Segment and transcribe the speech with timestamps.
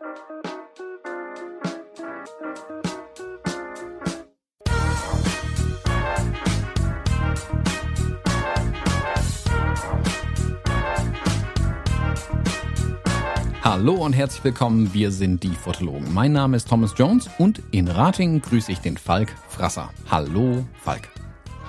[0.00, 0.12] Hallo
[13.94, 16.14] und herzlich willkommen, wir sind die Fotologen.
[16.14, 19.90] Mein Name ist Thomas Jones und in Rating grüße ich den Falk Frasser.
[20.08, 21.08] Hallo, Falk.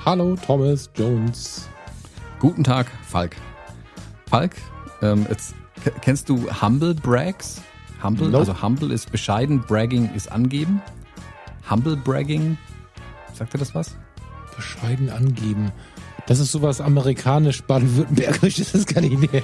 [0.05, 1.67] Hallo, Thomas Jones.
[2.39, 3.35] Guten Tag, Falk.
[4.27, 4.55] Falk,
[5.01, 5.55] ähm, jetzt,
[6.01, 7.63] kennst du Humble Brags?
[8.03, 8.39] Humble, nope.
[8.39, 10.81] also Humble ist bescheiden, Bragging ist angeben.
[11.69, 12.57] Humble Bragging,
[13.33, 13.95] sagt dir das was?
[14.55, 15.71] Bescheiden angeben.
[16.29, 19.33] Das ist sowas amerikanisch, baden-württembergisch, das kann ich nicht.
[19.33, 19.41] Ja,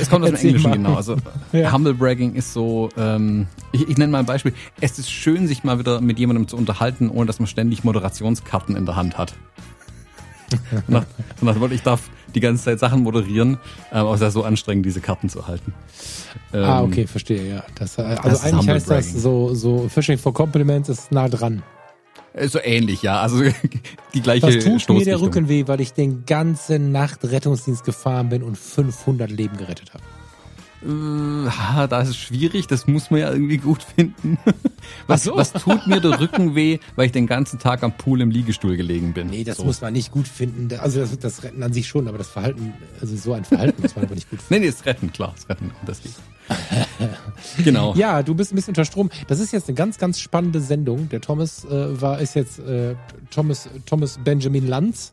[0.00, 0.96] es kommt aus dem Englischen, genau.
[0.96, 1.16] Also
[1.52, 1.72] ja.
[1.72, 4.52] Humble Bragging ist so, ähm, ich, ich nenne mal ein Beispiel.
[4.80, 8.74] Es ist schön, sich mal wieder mit jemandem zu unterhalten, ohne dass man ständig Moderationskarten
[8.74, 9.34] in der Hand hat.
[10.88, 11.04] nach,
[11.40, 12.00] nach, ich darf
[12.34, 13.58] die ganze Zeit Sachen moderieren,
[13.92, 15.74] ähm, aber es ist ja so anstrengend, diese Karten zu halten.
[16.52, 17.64] Ähm, ah, okay, verstehe, ja.
[17.74, 21.62] Das, also das eigentlich heißt das so, so Fishing for Compliments ist nah dran.
[22.32, 23.20] Äh, so ähnlich, ja.
[23.20, 23.42] Also
[24.14, 28.28] die gleiche Was tut mir der Rücken weh, weil ich den ganzen Nacht Rettungsdienst gefahren
[28.28, 30.04] bin und 500 Leben gerettet habe.
[30.82, 30.86] Äh,
[31.88, 34.38] da ist es schwierig, das muss man ja irgendwie gut finden.
[35.06, 35.36] Was, so.
[35.36, 38.76] was tut mir der Rücken weh, weil ich den ganzen Tag am Pool im Liegestuhl
[38.76, 39.28] gelegen bin?
[39.28, 39.64] Nee, das so.
[39.64, 40.68] muss man nicht gut finden.
[40.80, 43.94] Also das, das Retten an sich schon, aber das Verhalten, also so ein Verhalten muss
[43.94, 44.50] man aber nicht gut finden.
[44.60, 46.12] Nee, nee, das Retten, klar, das Retten, das geht.
[47.64, 47.94] genau.
[47.94, 49.10] Ja, du bist ein bisschen unter Strom.
[49.28, 51.08] Das ist jetzt eine ganz, ganz spannende Sendung.
[51.08, 52.94] Der Thomas äh, war, ist jetzt äh,
[53.30, 55.12] Thomas, Thomas Benjamin Lanz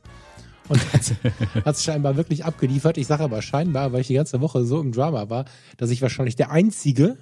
[0.69, 2.97] und hat es scheinbar wirklich abgeliefert.
[2.97, 5.45] Ich sage aber scheinbar, weil ich die ganze Woche so im Drama war,
[5.77, 7.17] dass ich wahrscheinlich der Einzige,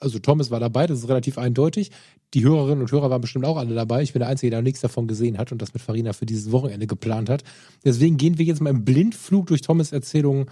[0.00, 1.90] also Thomas war dabei, das ist relativ eindeutig.
[2.34, 4.02] Die Hörerinnen und Hörer waren bestimmt auch alle dabei.
[4.02, 6.50] Ich bin der Einzige, der nichts davon gesehen hat und das mit Farina für dieses
[6.50, 7.44] Wochenende geplant hat.
[7.84, 10.46] Deswegen gehen wir jetzt mal im Blindflug durch Thomas Erzählungen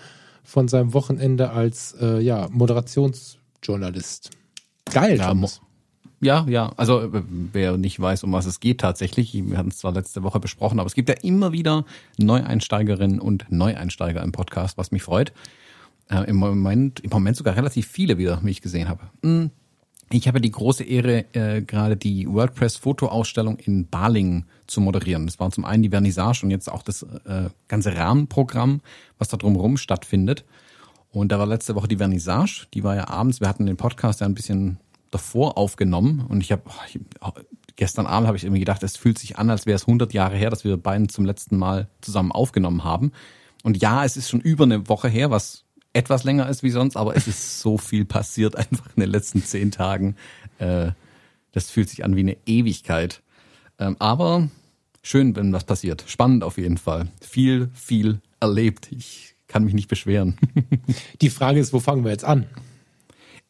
[0.44, 4.30] von seinem Wochenende als äh, ja, Moderationsjournalist.
[4.92, 5.60] Geil, ja, Thomas.
[6.20, 6.72] Ja, ja.
[6.76, 10.22] Also äh, wer nicht weiß, um was es geht tatsächlich, wir hatten es zwar letzte
[10.22, 11.84] Woche besprochen, aber es gibt ja immer wieder
[12.18, 15.32] Neueinsteigerinnen und Neueinsteiger im Podcast, was mich freut.
[16.10, 19.02] Äh, Im Moment, im Moment sogar relativ viele wieder, wie ich gesehen habe.
[19.22, 19.50] Hm.
[20.12, 25.26] Ich habe die große Ehre, äh, gerade die WordPress-Fotoausstellung in Balingen zu moderieren.
[25.26, 28.80] Das war zum einen die Vernissage und jetzt auch das äh, ganze Rahmenprogramm,
[29.18, 30.44] was da drumherum stattfindet.
[31.12, 34.20] Und da war letzte Woche die Vernissage, die war ja abends, wir hatten den Podcast
[34.20, 34.78] ja ein bisschen
[35.10, 36.62] davor aufgenommen und ich habe
[37.76, 40.36] gestern Abend habe ich irgendwie gedacht, es fühlt sich an, als wäre es 100 Jahre
[40.36, 43.12] her, dass wir beiden zum letzten Mal zusammen aufgenommen haben.
[43.62, 46.96] Und ja, es ist schon über eine Woche her, was etwas länger ist wie sonst,
[46.96, 50.16] aber es ist so viel passiert einfach in den letzten zehn Tagen.
[50.58, 50.92] Äh,
[51.52, 53.22] das fühlt sich an wie eine Ewigkeit.
[53.78, 54.48] Ähm, aber
[55.02, 56.04] schön, wenn was passiert.
[56.06, 57.08] Spannend auf jeden Fall.
[57.20, 58.88] Viel, viel erlebt.
[58.92, 60.36] Ich kann mich nicht beschweren.
[61.20, 62.46] Die Frage ist, wo fangen wir jetzt an?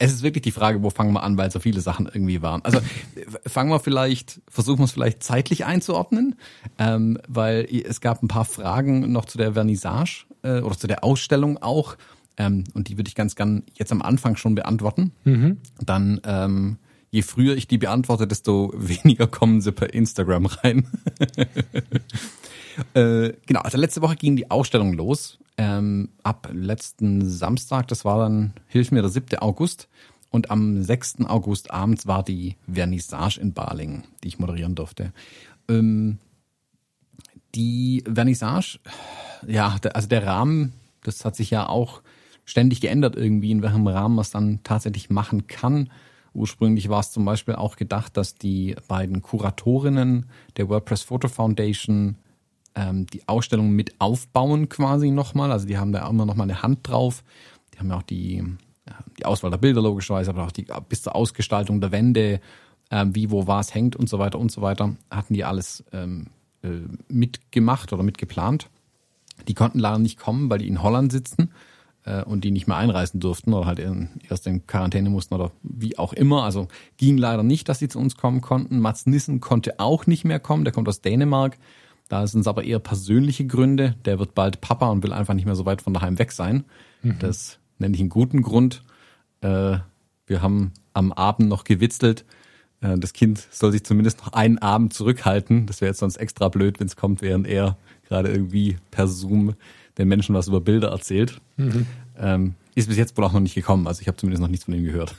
[0.01, 2.65] Es ist wirklich die Frage, wo fangen wir an, weil so viele Sachen irgendwie waren.
[2.65, 2.81] Also
[3.47, 6.37] fangen wir vielleicht, versuchen wir es vielleicht zeitlich einzuordnen,
[6.79, 11.05] ähm, weil es gab ein paar Fragen noch zu der Vernissage äh, oder zu der
[11.05, 11.99] Ausstellung auch.
[12.39, 15.13] Ähm, und die würde ich ganz gern jetzt am Anfang schon beantworten.
[15.25, 15.59] Mhm.
[15.85, 16.79] Dann, ähm,
[17.11, 20.87] je früher ich die beantworte, desto weniger kommen sie per Instagram rein.
[22.95, 28.19] äh, genau, also letzte Woche ging die Ausstellung los ähm, ab letzten Samstag, das war
[28.19, 29.39] dann, hilf mir, der 7.
[29.41, 29.89] August.
[30.31, 31.27] Und am 6.
[31.27, 35.13] August abends war die Vernissage in Balingen, die ich moderieren durfte.
[35.69, 36.19] Ähm,
[37.55, 38.79] die Vernissage,
[39.47, 40.73] ja, also der Rahmen,
[41.03, 42.01] das hat sich ja auch
[42.47, 45.91] ständig geändert irgendwie, in welchem Rahmen man es dann tatsächlich machen kann.
[46.33, 52.17] Ursprünglich war es zum Beispiel auch gedacht, dass die beiden Kuratorinnen der WordPress Photo Foundation
[52.75, 55.53] ähm, die Ausstellung mit aufbauen quasi nochmal.
[55.53, 57.23] Also die haben da immer nochmal eine Hand drauf.
[57.75, 58.45] Die haben ja auch die,
[59.19, 62.41] die Auswahl der Bilder logischerweise, aber auch die bis zur Ausgestaltung der Wände,
[62.91, 66.27] ähm, wie, wo, was hängt und so weiter und so weiter, hatten die alles ähm,
[66.63, 66.69] äh,
[67.09, 68.69] mitgemacht oder mitgeplant.
[69.49, 71.51] Die konnten leider nicht kommen, weil die in Holland sitzen
[72.05, 73.81] äh, und die nicht mehr einreisen durften oder halt
[74.29, 76.45] erst in Quarantäne mussten oder wie auch immer.
[76.45, 78.81] Also ging leider nicht, dass sie zu uns kommen konnten.
[78.81, 81.59] Mats Nissen konnte auch nicht mehr kommen, der kommt aus Dänemark.
[82.11, 83.95] Da sind es aber eher persönliche Gründe.
[84.05, 86.65] Der wird bald Papa und will einfach nicht mehr so weit von daheim weg sein.
[87.03, 87.21] Mhm.
[87.21, 88.83] Das nenne ich einen guten Grund.
[89.43, 89.79] Äh,
[90.27, 92.25] wir haben am Abend noch gewitzelt.
[92.81, 95.67] Äh, das Kind soll sich zumindest noch einen Abend zurückhalten.
[95.67, 97.77] Das wäre jetzt sonst extra blöd, wenn es kommt, während er
[98.09, 99.55] gerade irgendwie per Zoom
[99.97, 101.41] den Menschen was über Bilder erzählt.
[101.59, 101.87] Mhm.
[102.19, 103.87] Ähm, ist bis jetzt wohl auch noch nicht gekommen.
[103.87, 105.15] Also ich habe zumindest noch nichts von ihm gehört.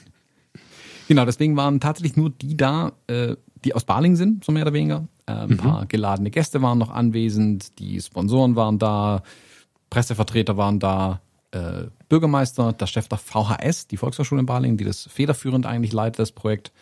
[1.08, 4.74] genau, deswegen waren tatsächlich nur die da, äh, die aus Baling sind, so mehr oder
[4.74, 5.08] weniger.
[5.28, 5.56] Äh, ein mhm.
[5.58, 9.22] paar geladene Gäste waren noch anwesend, die Sponsoren waren da,
[9.90, 11.20] Pressevertreter waren da
[11.50, 16.18] äh, Bürgermeister, der Chef der VHS, die Volkshochschule in Balingen, die das federführend eigentlich leitet,
[16.20, 16.72] das Projekt,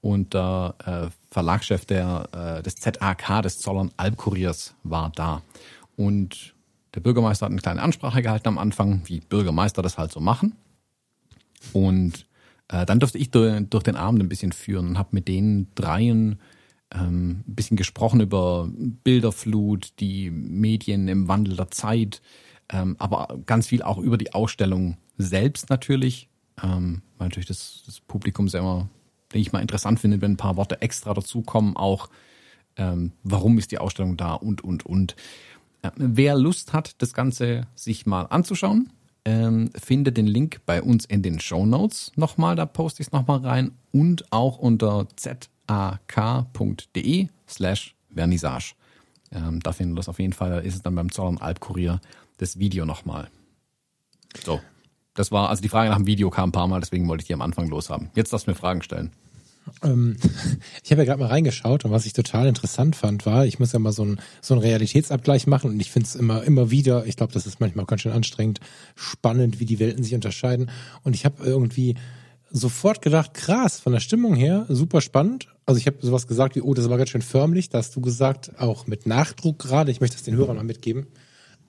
[0.00, 5.42] und der äh, Verlagschef der, äh, des ZAK, des Zollern Albkuriers, war da.
[5.96, 6.54] Und
[6.94, 10.56] der Bürgermeister hat eine kleine Ansprache gehalten am Anfang, wie Bürgermeister das halt so machen.
[11.72, 12.26] Und
[12.66, 15.68] äh, dann durfte ich durch, durch den Abend ein bisschen führen und habe mit den
[15.76, 16.40] dreien
[16.94, 22.22] ähm, ein bisschen gesprochen über Bilderflut, die Medien im Wandel der Zeit,
[22.68, 26.28] ähm, aber ganz viel auch über die Ausstellung selbst natürlich,
[26.62, 28.88] ähm, weil natürlich das, das Publikum sehr immer,
[29.32, 32.08] denke ich mal, interessant findet, wenn ein paar Worte extra dazukommen, auch.
[32.76, 35.14] Ähm, warum ist die Ausstellung da und, und, und.
[35.82, 38.90] Äh, wer Lust hat, das Ganze sich mal anzuschauen,
[39.26, 42.12] ähm, findet den Link bei uns in den Show Notes.
[42.16, 45.06] Nochmal, da poste ich es nochmal rein und auch unter
[45.68, 48.74] zak.de slash Vernissage.
[49.30, 52.00] Ähm, da findet ihr das auf jeden Fall, da ist es dann beim Zollern Albkurier
[52.38, 53.28] das Video nochmal.
[54.44, 54.60] So,
[55.14, 57.26] das war, also die Frage nach dem Video kam ein paar Mal, deswegen wollte ich
[57.28, 58.10] die am Anfang loshaben.
[58.14, 59.12] Jetzt darfst mir Fragen stellen.
[59.82, 60.16] Ähm,
[60.82, 63.72] ich habe ja gerade mal reingeschaut und was ich total interessant fand, war, ich muss
[63.72, 67.06] ja mal so einen so einen Realitätsabgleich machen und ich finde es immer, immer wieder,
[67.06, 68.60] ich glaube, das ist manchmal ganz schön anstrengend,
[68.96, 70.70] spannend, wie die Welten sich unterscheiden.
[71.04, 71.94] Und ich habe irgendwie
[72.52, 75.48] sofort gedacht, krass, von der Stimmung her, super spannend.
[75.66, 77.68] Also ich habe sowas gesagt wie, oh, das war ganz schön förmlich.
[77.68, 81.06] Da hast du gesagt, auch mit Nachdruck gerade, ich möchte das den Hörern mal mitgeben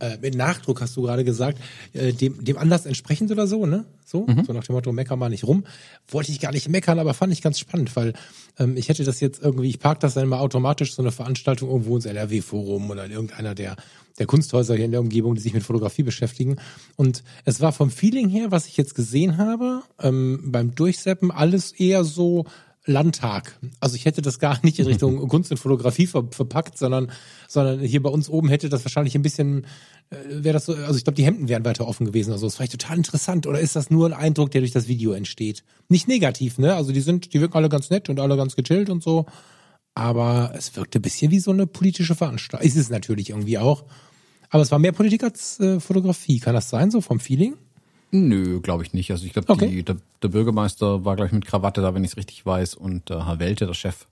[0.03, 1.59] äh, mit Nachdruck hast du gerade gesagt,
[1.94, 3.85] äh, dem, dem Anlass entsprechend oder so, ne?
[4.06, 4.44] So, mhm.
[4.45, 5.63] so nach dem Motto, mecker mal nicht rum.
[6.09, 8.13] Wollte ich gar nicht meckern, aber fand ich ganz spannend, weil
[8.59, 11.69] ähm, ich hätte das jetzt irgendwie, ich park das dann mal automatisch, so eine Veranstaltung
[11.69, 13.75] irgendwo ins LRW-Forum oder in irgendeiner der,
[14.19, 16.57] der Kunsthäuser hier in der Umgebung, die sich mit Fotografie beschäftigen.
[16.95, 21.71] Und es war vom Feeling her, was ich jetzt gesehen habe, ähm, beim Durchseppen, alles
[21.71, 22.45] eher so
[22.86, 23.57] Landtag.
[23.80, 27.12] Also ich hätte das gar nicht in Richtung Kunst und Fotografie ver verpackt, sondern,
[27.48, 29.65] sondern hier bei uns oben hätte das wahrscheinlich ein bisschen,
[30.10, 32.33] äh, wäre das so, also ich glaube, die Hemden wären weiter offen gewesen.
[32.33, 33.48] Also das war total interessant.
[33.48, 35.63] Oder ist das nur ein Eindruck, der durch das Video entsteht?
[35.88, 36.75] Nicht negativ, ne?
[36.75, 39.25] Also die sind, die wirken alle ganz nett und alle ganz gechillt und so.
[39.95, 42.68] Aber es wirkte ein bisschen wie so eine politische Veranstaltung.
[42.68, 43.84] Ist es natürlich irgendwie auch.
[44.50, 46.40] Aber es war mehr Politik als äh, Fotografie.
[46.40, 47.56] Kann das sein, so vom Feeling?
[48.12, 49.10] Nö, glaube ich nicht.
[49.10, 49.81] Also ich glaube, okay.
[49.81, 53.10] der, der, Bürgermeister war, glaube ich, mit Krawatte da, wenn ich es richtig weiß, und
[53.10, 54.07] der Herr Welte, der Chef,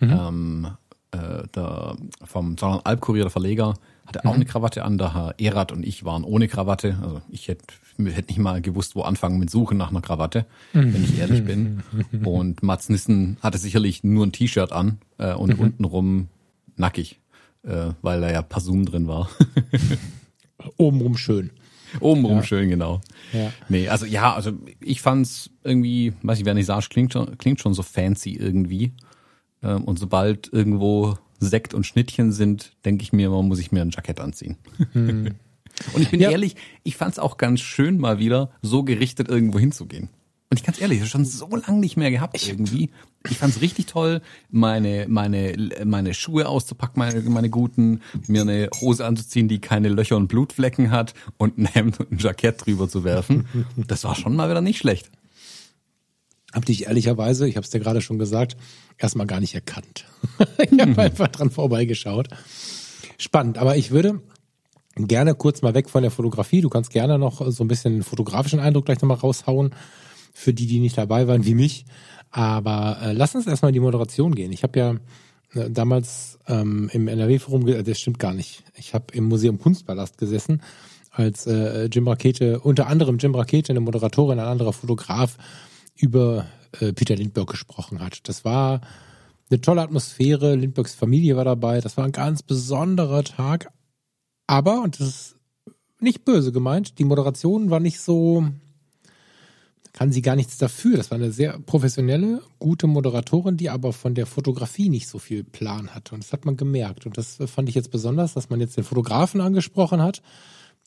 [0.00, 0.10] mhm.
[0.10, 0.68] ähm,
[1.12, 3.74] äh, der, vom Sondern Albkurier, der Verleger,
[4.06, 4.30] hatte mhm.
[4.30, 4.98] auch eine Krawatte an.
[4.98, 6.98] Der Herr Erath und ich waren ohne Krawatte.
[7.02, 7.64] Also ich hätte
[7.98, 10.94] hätte nicht mal gewusst, wo anfangen mit Suchen nach einer Krawatte, mhm.
[10.94, 11.82] wenn ich ehrlich bin.
[12.24, 15.60] Und Mats Nissen hatte sicherlich nur ein T-Shirt an äh, und mhm.
[15.60, 16.28] untenrum
[16.76, 17.20] nackig,
[17.62, 19.28] äh, weil da ja Pasum drin war.
[20.76, 21.50] Obenrum schön.
[22.00, 22.42] Obenrum ja.
[22.42, 23.00] schön, genau.
[23.32, 23.52] Ja.
[23.68, 27.82] Nee, also ja, also ich fand's irgendwie, weiß ich, Vernissage klingt schon, klingt schon so
[27.82, 28.92] fancy irgendwie.
[29.62, 33.82] Ähm, und sobald irgendwo Sekt und Schnittchen sind, denke ich mir, man muss ich mir
[33.82, 34.56] ein Jackett anziehen.
[34.92, 35.34] Hm.
[35.94, 36.30] und ich bin ja.
[36.30, 40.08] ehrlich, ich fand's auch ganz schön, mal wieder so gerichtet irgendwo hinzugehen.
[40.50, 42.90] Und ich ganz ehrlich, das schon so lange nicht mehr gehabt irgendwie.
[43.28, 44.20] Ich fand's richtig toll,
[44.50, 50.16] meine, meine, meine Schuhe auszupacken, meine, meine guten, mir eine Hose anzuziehen, die keine Löcher
[50.16, 53.46] und Blutflecken hat und ein Hemd und ein Jackett drüber zu werfen.
[53.88, 55.10] Das war schon mal wieder nicht schlecht.
[56.54, 58.56] Hab dich ehrlicherweise, ich habe es dir gerade schon gesagt,
[58.96, 60.06] erstmal gar nicht erkannt.
[60.70, 62.28] ich habe einfach dran vorbeigeschaut.
[63.18, 64.20] Spannend, aber ich würde
[64.96, 66.60] gerne kurz mal weg von der Fotografie.
[66.60, 69.74] Du kannst gerne noch so ein bisschen fotografischen Eindruck gleich nochmal raushauen
[70.32, 71.86] für die, die nicht dabei waren, wie mich.
[72.30, 74.52] Aber äh, lass uns erstmal in die Moderation gehen.
[74.52, 74.94] Ich habe ja
[75.54, 78.62] äh, damals ähm, im NRW-Forum, äh, das stimmt gar nicht.
[78.76, 80.62] Ich habe im Museum Kunstpalast gesessen,
[81.10, 85.36] als äh, Jim Rakete, unter anderem Jim Rakete, eine Moderatorin, ein anderer Fotograf,
[85.96, 86.46] über
[86.80, 88.28] äh, Peter Lindbergh gesprochen hat.
[88.28, 88.80] Das war
[89.50, 90.54] eine tolle Atmosphäre.
[90.54, 91.80] Lindberghs Familie war dabei.
[91.80, 93.70] Das war ein ganz besonderer Tag.
[94.46, 95.36] Aber, und das ist
[96.00, 98.46] nicht böse gemeint, die Moderation war nicht so,
[99.92, 100.96] kann sie gar nichts dafür.
[100.96, 105.44] Das war eine sehr professionelle, gute Moderatorin, die aber von der Fotografie nicht so viel
[105.44, 106.14] Plan hatte.
[106.14, 107.06] Und das hat man gemerkt.
[107.06, 110.22] Und das fand ich jetzt besonders, dass man jetzt den Fotografen angesprochen hat,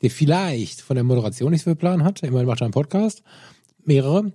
[0.02, 2.22] der vielleicht von der Moderation nicht so viel Plan hat.
[2.22, 3.24] Immerhin macht er einen Podcast,
[3.84, 4.32] mehrere.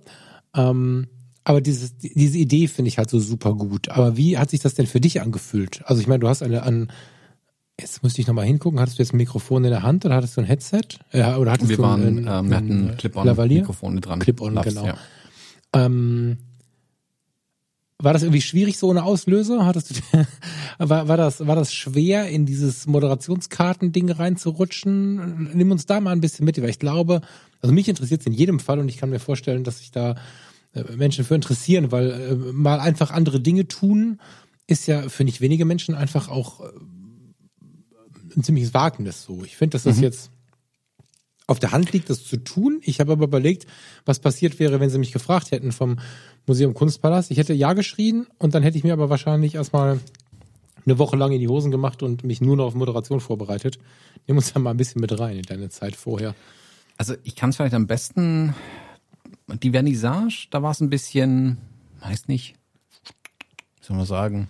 [0.55, 1.07] Ähm,
[1.43, 3.89] aber dieses, diese Idee finde ich halt so super gut.
[3.89, 5.81] Aber wie hat sich das denn für dich angefühlt?
[5.85, 6.89] Also ich meine, du hast eine, an,
[7.79, 8.79] Jetzt müsste ich nochmal hingucken.
[8.79, 10.81] Hattest du jetzt ein Mikrofon in der Hand oder hattest du ein Headset?
[11.11, 14.19] Ja, oder hattest wir du waren, ein, ähm, wir hatten Clip-on-Mikrofone dran.
[14.19, 14.85] Clip-on, genau.
[14.85, 14.97] Ja.
[15.73, 16.37] Ähm,
[18.03, 19.65] war das irgendwie schwierig, so eine Auslöser?
[19.65, 20.25] Hattest du,
[20.77, 25.51] war, war, das, war das schwer, in dieses Moderationskarten-Ding reinzurutschen?
[25.53, 27.21] Nimm uns da mal ein bisschen mit, weil ich glaube,
[27.61, 30.15] also mich interessiert es in jedem Fall und ich kann mir vorstellen, dass sich da
[30.73, 34.19] äh, Menschen für interessieren, weil äh, mal einfach andere Dinge tun,
[34.67, 36.65] ist ja für nicht wenige Menschen einfach auch äh,
[38.35, 39.43] ein ziemliches Wagnis so.
[39.45, 40.03] Ich finde, dass das mhm.
[40.03, 40.31] jetzt
[41.47, 42.79] auf der Hand liegt, das zu tun.
[42.83, 43.67] Ich habe aber überlegt,
[44.05, 45.99] was passiert wäre, wenn sie mich gefragt hätten vom
[46.47, 47.31] Museum Kunstpalast.
[47.31, 49.99] Ich hätte ja geschrien und dann hätte ich mir aber wahrscheinlich erstmal
[50.85, 53.79] eine Woche lang in die Hosen gemacht und mich nur noch auf Moderation vorbereitet.
[54.27, 56.35] Nimm uns da mal ein bisschen mit rein in deine Zeit vorher.
[56.97, 58.53] Also ich kann es vielleicht am besten,
[59.61, 61.57] die Vernissage, da war es ein bisschen,
[62.01, 62.55] weiß nicht,
[63.81, 64.49] soll man sagen,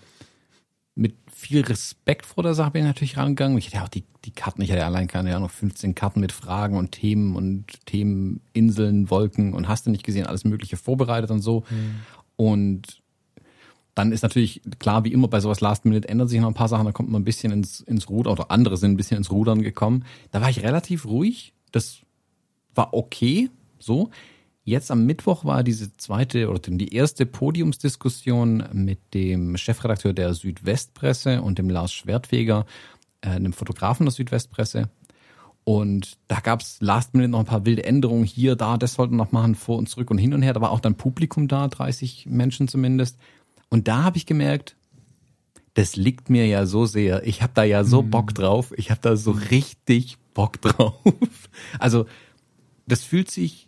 [0.96, 3.58] mit viel Respekt vor der Sache bin ich natürlich rangegangen.
[3.58, 6.22] Ich hatte ja auch die, die Karten, ich hatte ja allein keine Ahnung, 15 Karten
[6.22, 10.78] mit Fragen und Themen und Themen, Inseln, Wolken und hast du nicht gesehen, alles Mögliche
[10.78, 11.64] vorbereitet und so.
[11.70, 11.96] Mhm.
[12.38, 13.02] Und
[13.94, 16.70] dann ist natürlich klar, wie immer bei sowas Last Minute ändern sich noch ein paar
[16.70, 19.30] Sachen, da kommt man ein bisschen ins, ins Ruder oder andere sind ein bisschen ins
[19.30, 20.06] Rudern gekommen.
[20.32, 21.54] Da war ich relativ ruhig.
[21.72, 22.00] Das
[22.74, 24.10] war okay, so.
[24.66, 31.42] Jetzt am Mittwoch war diese zweite oder die erste Podiumsdiskussion mit dem Chefredakteur der Südwestpresse
[31.42, 32.66] und dem Lars Schwertfeger,
[33.22, 34.90] äh, einem Fotografen der Südwestpresse.
[35.66, 39.24] Und da gab's last minute noch ein paar wilde Änderungen hier, da, das sollten wir
[39.24, 40.54] noch machen, vor und zurück und hin und her.
[40.54, 43.18] Da war auch dann Publikum da, 30 Menschen zumindest.
[43.70, 44.76] Und da habe ich gemerkt,
[45.74, 47.26] das liegt mir ja so sehr.
[47.26, 48.12] Ich habe da ja so mhm.
[48.12, 48.74] Bock drauf.
[48.78, 51.02] Ich habe da so richtig Bock drauf.
[51.80, 52.06] Also
[52.86, 53.63] das fühlt sich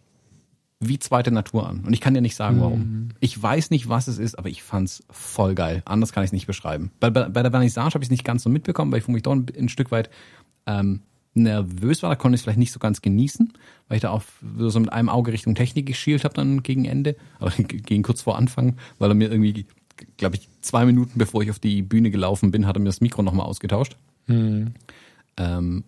[0.79, 1.81] wie zweite Natur an.
[1.85, 2.79] Und ich kann dir nicht sagen, warum.
[2.79, 3.09] Mhm.
[3.19, 5.81] Ich weiß nicht, was es ist, aber ich fand's voll geil.
[5.85, 6.91] Anders kann ich es nicht beschreiben.
[6.99, 9.23] Bei, bei, bei der Vernissage habe ich es nicht ganz so mitbekommen, weil ich mich
[9.23, 10.09] doch ein, ein Stück weit
[10.65, 11.01] ähm,
[11.33, 12.09] nervös war.
[12.09, 13.53] Da konnte ich es vielleicht nicht so ganz genießen,
[13.87, 14.23] weil ich da auch
[14.57, 18.37] so mit einem Auge Richtung Technik geschielt habe dann gegen Ende, aber gegen kurz vor
[18.37, 19.65] Anfang, weil er mir irgendwie,
[20.17, 23.01] glaube ich, zwei Minuten bevor ich auf die Bühne gelaufen bin, hat er mir das
[23.01, 23.97] Mikro nochmal ausgetauscht.
[24.27, 24.73] Mhm.
[25.37, 25.83] Ähm,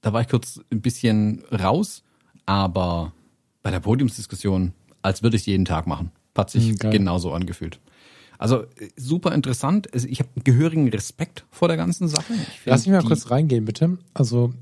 [0.00, 2.02] da war ich kurz ein bisschen raus,
[2.46, 3.12] aber
[3.66, 6.12] bei der Podiumsdiskussion, als würde ich es jeden Tag machen.
[6.36, 7.80] Hat sich mhm, genauso angefühlt.
[8.38, 8.62] Also
[8.94, 9.88] super interessant.
[9.92, 12.32] Ich habe gehörigen Respekt vor der ganzen Sache.
[12.64, 13.98] Lass mich mal kurz reingehen, bitte.
[14.14, 14.54] Also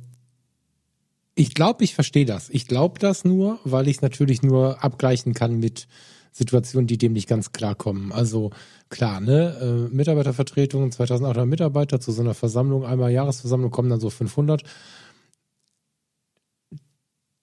[1.35, 2.49] ich glaube, ich verstehe das.
[2.49, 5.87] Ich glaube das nur, weil ich es natürlich nur abgleichen kann mit
[6.33, 8.11] Situationen, die dem nicht ganz klar kommen.
[8.11, 8.53] Also
[8.89, 14.09] klar, ne, äh, Mitarbeitervertretung, 2800 Mitarbeiter zu so einer Versammlung, einmal Jahresversammlung kommen dann so
[14.09, 14.63] 500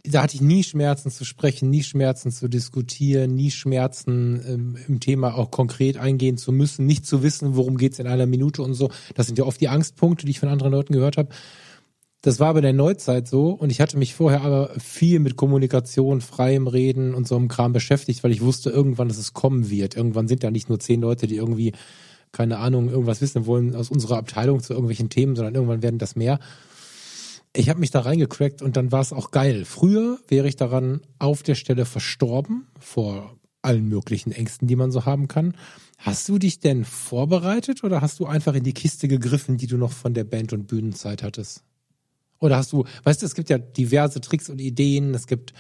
[0.04, 5.00] da hatte ich nie Schmerzen zu sprechen, nie Schmerzen zu diskutieren, nie Schmerzen ähm, im
[5.00, 8.74] Thema auch konkret eingehen zu müssen, nicht zu wissen, worum geht's in einer Minute und
[8.74, 8.90] so.
[9.16, 11.30] Das sind ja oft die Angstpunkte, die ich von anderen Leuten gehört habe.
[12.24, 16.22] Das war bei der Neuzeit so und ich hatte mich vorher aber viel mit Kommunikation,
[16.22, 19.96] freiem Reden und so einem Kram beschäftigt, weil ich wusste irgendwann, dass es kommen wird.
[19.96, 21.74] Irgendwann sind da nicht nur zehn Leute, die irgendwie,
[22.32, 26.16] keine Ahnung, irgendwas wissen wollen aus unserer Abteilung zu irgendwelchen Themen, sondern irgendwann werden das
[26.16, 26.40] mehr
[27.54, 29.66] ich habe mich da reingecrackt und dann war es auch geil.
[29.66, 35.06] Früher wäre ich daran auf der Stelle verstorben vor allen möglichen Ängsten, die man so
[35.06, 35.56] haben kann.
[35.98, 39.78] Hast du dich denn vorbereitet oder hast du einfach in die Kiste gegriffen, die du
[39.78, 41.64] noch von der Band- und Bühnenzeit hattest?
[42.40, 45.54] Oder hast du, weißt du, es gibt ja diverse Tricks und Ideen, es gibt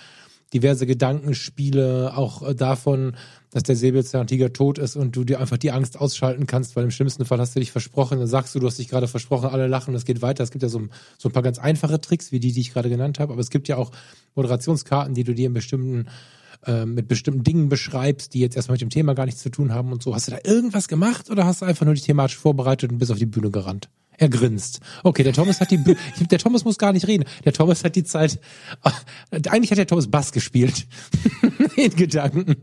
[0.53, 3.15] diverse Gedankenspiele, auch äh, davon,
[3.51, 6.91] dass der Säbelzahntiger tot ist und du dir einfach die Angst ausschalten kannst, weil im
[6.91, 9.67] schlimmsten Fall hast du dich versprochen, dann sagst du, du hast dich gerade versprochen, alle
[9.67, 10.43] lachen, es geht weiter.
[10.43, 10.81] Es gibt ja so,
[11.17, 13.50] so ein paar ganz einfache Tricks, wie die, die ich gerade genannt habe, aber es
[13.50, 13.91] gibt ja auch
[14.36, 16.08] Moderationskarten, die du dir in bestimmten
[16.65, 19.74] äh, mit bestimmten Dingen beschreibst, die jetzt erstmal mit dem Thema gar nichts zu tun
[19.74, 20.13] haben und so.
[20.13, 23.12] Hast du da irgendwas gemacht oder hast du einfach nur dich thematisch vorbereitet und bist
[23.12, 23.89] auf die Bühne gerannt?
[24.22, 24.82] Er grinst.
[25.01, 25.80] Okay, der Thomas hat die,
[26.30, 27.25] der Thomas muss gar nicht reden.
[27.44, 28.40] Der Thomas hat die Zeit,
[29.50, 30.86] eigentlich hat der Thomas Bass gespielt.
[31.75, 32.56] In Gedanken.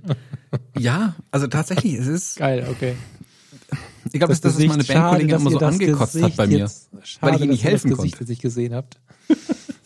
[0.79, 2.37] Ja, also tatsächlich, es ist.
[2.37, 2.95] Geil, okay.
[4.13, 6.71] Ich glaube, das, das ist meine Bandkollegin immer so angekotzt Gesicht hat bei mir.
[7.03, 8.25] Schade, weil ich ihm nicht helfen das Gesicht, konnte.
[8.25, 9.01] Das ich gesehen habt.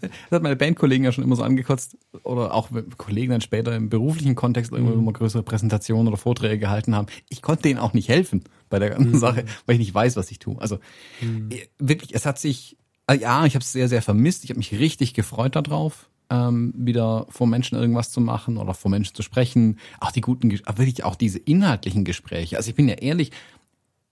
[0.00, 3.88] das hat meine Bandkollegen ja schon immer so angekotzt oder auch Kollegen dann später im
[3.88, 5.00] beruflichen Kontext irgendwo mhm.
[5.00, 7.06] immer größere Präsentationen oder Vorträge gehalten haben.
[7.28, 9.18] Ich konnte denen auch nicht helfen bei der ganzen mhm.
[9.18, 10.60] Sache, weil ich nicht weiß, was ich tue.
[10.60, 10.78] Also
[11.20, 11.50] mhm.
[11.50, 14.44] Äh, wirklich, es hat sich, äh, ja, ich habe es sehr, sehr vermisst.
[14.44, 18.90] Ich habe mich richtig gefreut darauf, ähm, wieder vor Menschen irgendwas zu machen oder vor
[18.90, 19.78] Menschen zu sprechen.
[20.00, 22.56] Auch die guten, wirklich auch diese inhaltlichen Gespräche.
[22.56, 23.30] Also ich bin ja ehrlich,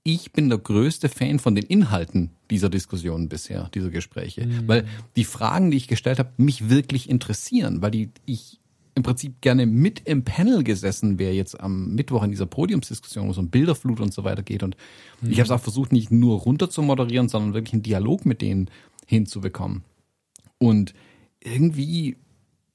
[0.03, 4.47] ich bin der größte Fan von den Inhalten dieser Diskussionen bisher, dieser Gespräche.
[4.47, 4.69] Mhm.
[4.69, 8.61] Weil die Fragen, die ich gestellt habe, mich wirklich interessieren, weil die ich
[8.95, 13.31] im Prinzip gerne mit im Panel gesessen wäre jetzt am Mittwoch in dieser Podiumsdiskussion, wo
[13.31, 14.63] es um Bilderflut und so weiter geht.
[14.63, 14.77] Und
[15.21, 15.31] mhm.
[15.31, 18.43] ich habe es auch versucht, nicht nur runter zu moderieren, sondern wirklich einen Dialog mit
[18.43, 18.71] denen
[19.07, 19.85] hinzubekommen.
[20.59, 20.95] Und
[21.41, 22.17] irgendwie,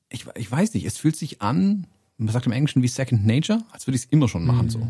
[0.10, 3.63] ich, ich weiß nicht, es fühlt sich an, man sagt im Englischen wie Second Nature,
[3.72, 4.70] als würde ich es immer schon machen mhm.
[4.70, 4.89] so.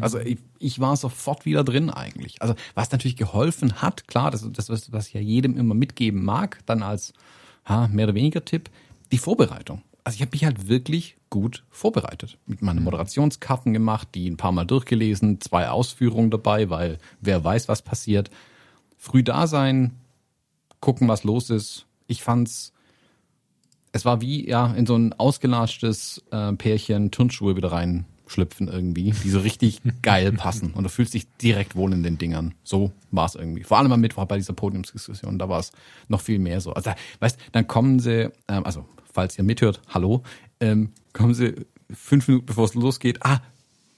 [0.00, 2.42] Also ich, ich war sofort wieder drin eigentlich.
[2.42, 6.60] Also was natürlich geholfen hat, klar, das das, was ich ja jedem immer mitgeben mag,
[6.66, 7.12] dann als
[7.64, 8.70] ha, mehr oder weniger Tipp,
[9.12, 9.82] die Vorbereitung.
[10.04, 12.38] Also ich habe mich halt wirklich gut vorbereitet.
[12.46, 12.84] Mit meinen mhm.
[12.84, 18.30] Moderationskarten gemacht, die ein paar Mal durchgelesen, zwei Ausführungen dabei, weil wer weiß, was passiert.
[18.98, 19.92] Früh da sein,
[20.80, 21.86] gucken, was los ist.
[22.06, 22.72] Ich fand's
[23.92, 27.72] Es war wie, ja, in so ein ausgelatschtes äh, Pärchen Turnschuhe wieder
[28.24, 30.72] reinschlüpfen irgendwie, die so richtig geil passen.
[30.72, 32.54] Und du fühlst dich direkt wohl in den Dingern.
[32.64, 33.64] So war es irgendwie.
[33.64, 35.72] Vor allem am Mittwoch bei dieser Podiumsdiskussion, da war es
[36.08, 36.72] noch viel mehr so.
[36.72, 40.22] Also, weißt, dann kommen sie, ähm, also falls ihr mithört, hallo,
[40.60, 41.54] ähm, kommen sie
[41.92, 43.40] fünf Minuten bevor es losgeht, ah,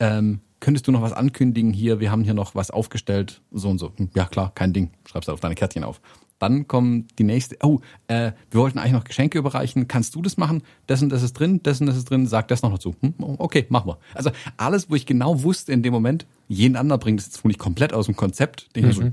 [0.01, 2.01] ähm, könntest du noch was ankündigen hier?
[2.01, 3.93] Wir haben hier noch was aufgestellt, so und so.
[3.97, 4.91] Hm, ja klar, kein Ding.
[5.07, 6.01] Schreibst du auf deine Kärtchen auf.
[6.39, 9.89] Dann kommt die nächste, oh, äh, wir wollten eigentlich noch Geschenke überreichen.
[9.89, 10.63] Kannst du das machen?
[10.89, 12.27] Dessen, das ist drin, dessen, das ist drin.
[12.27, 12.95] Sag das noch dazu.
[13.01, 13.99] Hm, okay, machen wir.
[14.15, 17.49] Also alles, wo ich genau wusste in dem Moment, jeden anderen bringt es jetzt wohl
[17.49, 18.69] nicht komplett aus dem Konzept.
[18.77, 18.93] Denke mhm.
[18.93, 19.11] so,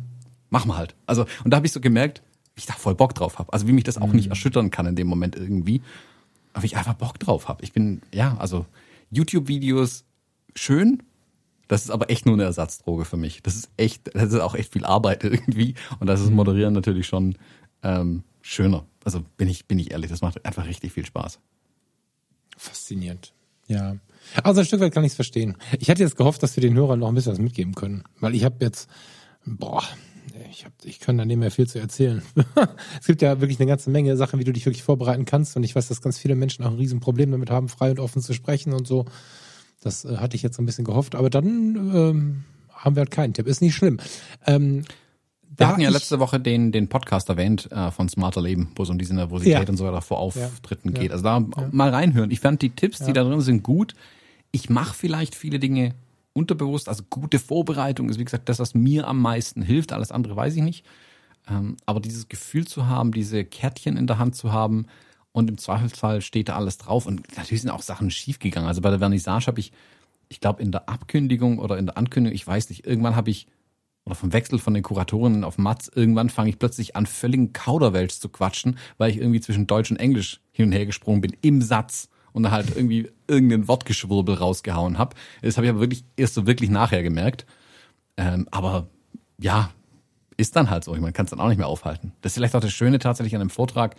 [0.50, 0.96] machen wir halt.
[1.06, 2.22] Also, und da habe ich so gemerkt,
[2.56, 3.52] wie ich da voll Bock drauf habe.
[3.54, 4.18] Also wie mich das auch mhm.
[4.18, 5.82] nicht erschüttern kann in dem Moment irgendwie.
[6.54, 7.64] Aber ich einfach Bock drauf habe.
[7.64, 8.66] Ich bin, ja, also
[9.12, 10.04] YouTube-Videos
[10.56, 11.02] schön,
[11.68, 13.42] das ist aber echt nur eine Ersatzdroge für mich.
[13.44, 15.76] Das ist echt, das ist auch echt viel Arbeit irgendwie.
[16.00, 16.36] Und das ist mhm.
[16.36, 17.38] Moderieren natürlich schon
[17.84, 18.86] ähm, schöner.
[19.04, 21.40] Also bin ich, bin ich ehrlich, das macht einfach richtig viel Spaß.
[22.58, 23.34] Faszinierend.
[23.68, 23.96] Ja.
[24.44, 25.58] Also ein Stück weit kann ich es verstehen.
[25.80, 28.04] Ich hätte jetzt gehofft, dass wir den Hörern noch ein bisschen was mitgeben können.
[28.20, 28.90] Weil ich habe jetzt,
[29.46, 29.84] boah,
[30.50, 32.22] ich, hab, ich kann da nicht mehr viel zu erzählen.
[33.00, 35.56] es gibt ja wirklich eine ganze Menge Sachen, wie du dich wirklich vorbereiten kannst.
[35.58, 38.22] Und ich weiß, dass ganz viele Menschen auch ein Riesenproblem damit haben, frei und offen
[38.22, 39.06] zu sprechen und so.
[39.86, 43.12] Das äh, hatte ich jetzt so ein bisschen gehofft, aber dann ähm, haben wir halt
[43.12, 43.48] keinen Tipp.
[43.48, 44.00] Ist nicht schlimm.
[44.46, 44.84] Ähm,
[45.56, 48.90] wir hatten ja letzte Woche den, den Podcast erwähnt äh, von Smarter Leben, wo es
[48.90, 49.70] um diese Nervosität ja.
[49.70, 51.02] und so weiter vor Auftritten ja.
[51.02, 51.12] geht.
[51.12, 51.70] Also da ja.
[51.72, 52.32] mal reinhören.
[52.32, 53.94] Ich fand die Tipps, die da drin sind, gut.
[54.52, 55.94] Ich mache vielleicht viele Dinge
[56.34, 56.90] unterbewusst.
[56.90, 59.94] Also gute Vorbereitung ist, wie gesagt, das, was mir am meisten hilft.
[59.94, 60.86] Alles andere weiß ich nicht.
[61.48, 64.88] Ähm, aber dieses Gefühl zu haben, diese Kärtchen in der Hand zu haben,
[65.34, 67.06] und im Zweifelsfall steht da alles drauf.
[67.06, 68.68] Und natürlich sind auch Sachen schiefgegangen.
[68.68, 69.74] Also bei der Vernissage habe ich,
[70.30, 73.48] ich glaube, in der Abkündigung oder in der Ankündigung, ich weiß nicht, irgendwann habe ich,
[74.06, 78.20] oder vom Wechsel von den Kuratorinnen auf Matz, irgendwann fange ich plötzlich an, völligen Kauderwelsch
[78.20, 81.62] zu quatschen, weil ich irgendwie zwischen Deutsch und Englisch hin und her gesprungen bin im
[81.62, 85.16] Satz und halt irgendwie irgendein Wortgeschwurbel rausgehauen habe.
[85.42, 87.46] Das habe ich aber wirklich erst so wirklich nachher gemerkt.
[88.18, 88.88] Ähm, aber
[89.40, 89.72] ja,
[90.38, 90.94] ist dann halt so.
[90.94, 92.12] Ich meine, kann es dann auch nicht mehr aufhalten.
[92.22, 93.96] Das ist vielleicht auch das Schöne tatsächlich an einem Vortrag,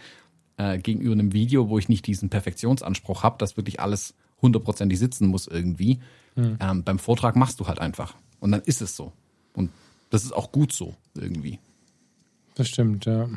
[0.56, 5.28] äh, gegenüber einem Video, wo ich nicht diesen Perfektionsanspruch habe, dass wirklich alles hundertprozentig sitzen
[5.28, 6.00] muss irgendwie.
[6.36, 6.58] Mhm.
[6.60, 8.14] Ähm, beim Vortrag machst du halt einfach.
[8.40, 9.12] Und dann ist es so.
[9.54, 9.70] Und
[10.10, 11.58] das ist auch gut so irgendwie.
[12.54, 13.28] Das stimmt, ja.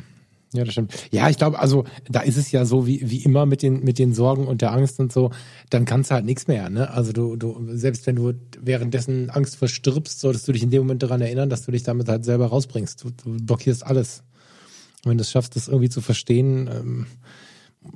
[0.54, 0.94] Ja, das stimmt.
[1.10, 3.98] Ja, ich glaube, also da ist es ja so wie, wie immer mit den, mit
[3.98, 5.30] den Sorgen und der Angst und so,
[5.68, 6.70] dann kannst du halt nichts mehr.
[6.70, 6.90] Ne?
[6.90, 11.02] Also du, du, selbst wenn du währenddessen Angst verstirbst, solltest du dich in dem Moment
[11.02, 13.04] daran erinnern, dass du dich damit halt selber rausbringst.
[13.04, 14.22] Du, du blockierst alles.
[15.08, 17.06] Wenn du es schaffst, das irgendwie zu verstehen ähm,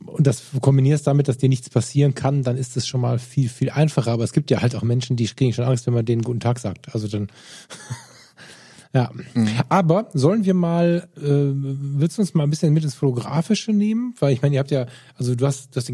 [0.07, 3.49] und das kombinierst damit, dass dir nichts passieren kann, dann ist es schon mal viel,
[3.49, 4.13] viel einfacher.
[4.13, 6.41] Aber es gibt ja halt auch Menschen, die kriegen schon Angst, wenn man denen guten
[6.41, 6.95] Tag sagt.
[6.95, 7.29] Also dann.
[8.95, 9.11] ja.
[9.35, 9.49] Mhm.
[9.69, 14.15] Aber sollen wir mal, äh, willst du uns mal ein bisschen mit ins Fotografische nehmen?
[14.19, 15.91] Weil ich meine, ihr habt ja, also du hast, das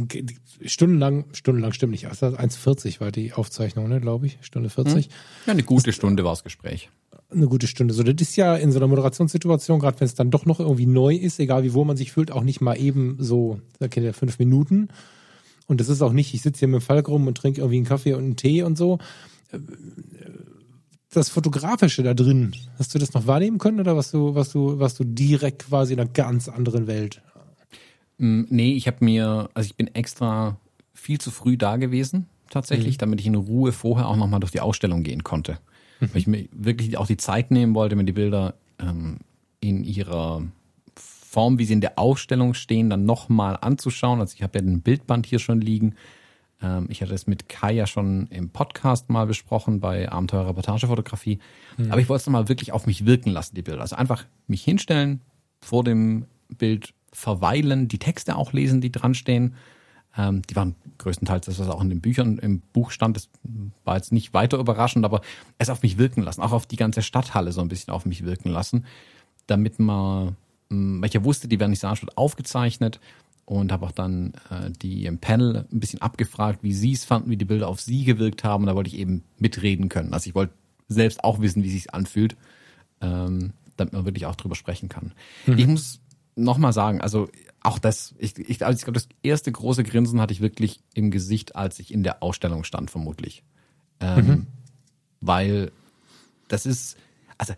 [0.64, 5.08] stundenlang, stundenlang stimmt nicht, 1,40 war die Aufzeichnung, ne, glaube ich, Stunde 40.
[5.08, 5.12] Mhm.
[5.46, 6.90] Ja, eine gute Stunde war das Gespräch
[7.30, 7.94] eine gute Stunde.
[7.94, 10.86] So, das ist ja in so einer Moderationssituation, gerade wenn es dann doch noch irgendwie
[10.86, 14.04] neu ist, egal wie wohl man sich fühlt, auch nicht mal eben so, da kennt
[14.04, 14.88] ihr fünf Minuten.
[15.66, 17.76] Und das ist auch nicht, ich sitze hier mit dem Falk rum und trinke irgendwie
[17.76, 18.98] einen Kaffee und einen Tee und so.
[21.10, 24.78] Das Fotografische da drin, hast du das noch wahrnehmen können oder was du, was du,
[24.78, 27.22] was du direkt quasi in einer ganz anderen Welt?
[28.16, 30.58] Mm, nee, ich habe mir, also ich bin extra
[30.94, 32.98] viel zu früh da gewesen, tatsächlich, mhm.
[32.98, 35.58] damit ich in Ruhe vorher auch nochmal durch die Ausstellung gehen konnte.
[36.00, 36.08] Mhm.
[36.12, 39.18] Weil ich mir wirklich auch die Zeit nehmen wollte, mir die Bilder ähm,
[39.60, 40.42] in ihrer
[40.94, 44.20] Form, wie sie in der Ausstellung stehen, dann nochmal anzuschauen.
[44.20, 45.94] Also ich habe ja den Bildband hier schon liegen.
[46.62, 51.38] Ähm, ich hatte es mit Kai ja schon im Podcast mal besprochen bei Abenteuer Reportagefotografie.
[51.76, 51.92] Mhm.
[51.92, 53.82] Aber ich wollte es nochmal wirklich auf mich wirken lassen, die Bilder.
[53.82, 55.20] Also einfach mich hinstellen,
[55.60, 59.54] vor dem Bild verweilen, die Texte auch lesen, die dran stehen
[60.18, 63.16] ähm, die waren größtenteils das, was auch in den Büchern im Buch stand.
[63.16, 63.28] Das
[63.84, 65.22] war jetzt nicht weiter überraschend, aber
[65.58, 68.24] es auf mich wirken lassen, auch auf die ganze Stadthalle so ein bisschen auf mich
[68.24, 68.84] wirken lassen,
[69.46, 70.36] damit man,
[70.70, 73.00] ähm, weil ich ja wusste, die Vernissage wird aufgezeichnet
[73.44, 77.30] und habe auch dann äh, die im Panel ein bisschen abgefragt, wie sie es fanden,
[77.30, 78.64] wie die Bilder auf sie gewirkt haben.
[78.64, 80.12] Und da wollte ich eben mitreden können.
[80.12, 80.52] Also ich wollte
[80.88, 82.36] selbst auch wissen, wie sich anfühlt,
[83.00, 85.12] ähm, damit man wirklich auch drüber sprechen kann.
[85.46, 85.58] Mhm.
[85.58, 86.00] Ich muss
[86.38, 87.28] nochmal sagen, also
[87.60, 91.10] auch das, ich, ich, also ich glaube, das erste große Grinsen hatte ich wirklich im
[91.10, 93.42] Gesicht, als ich in der Ausstellung stand, vermutlich.
[94.00, 94.46] Ähm, mhm.
[95.20, 95.72] Weil
[96.46, 96.96] das ist,
[97.36, 97.54] also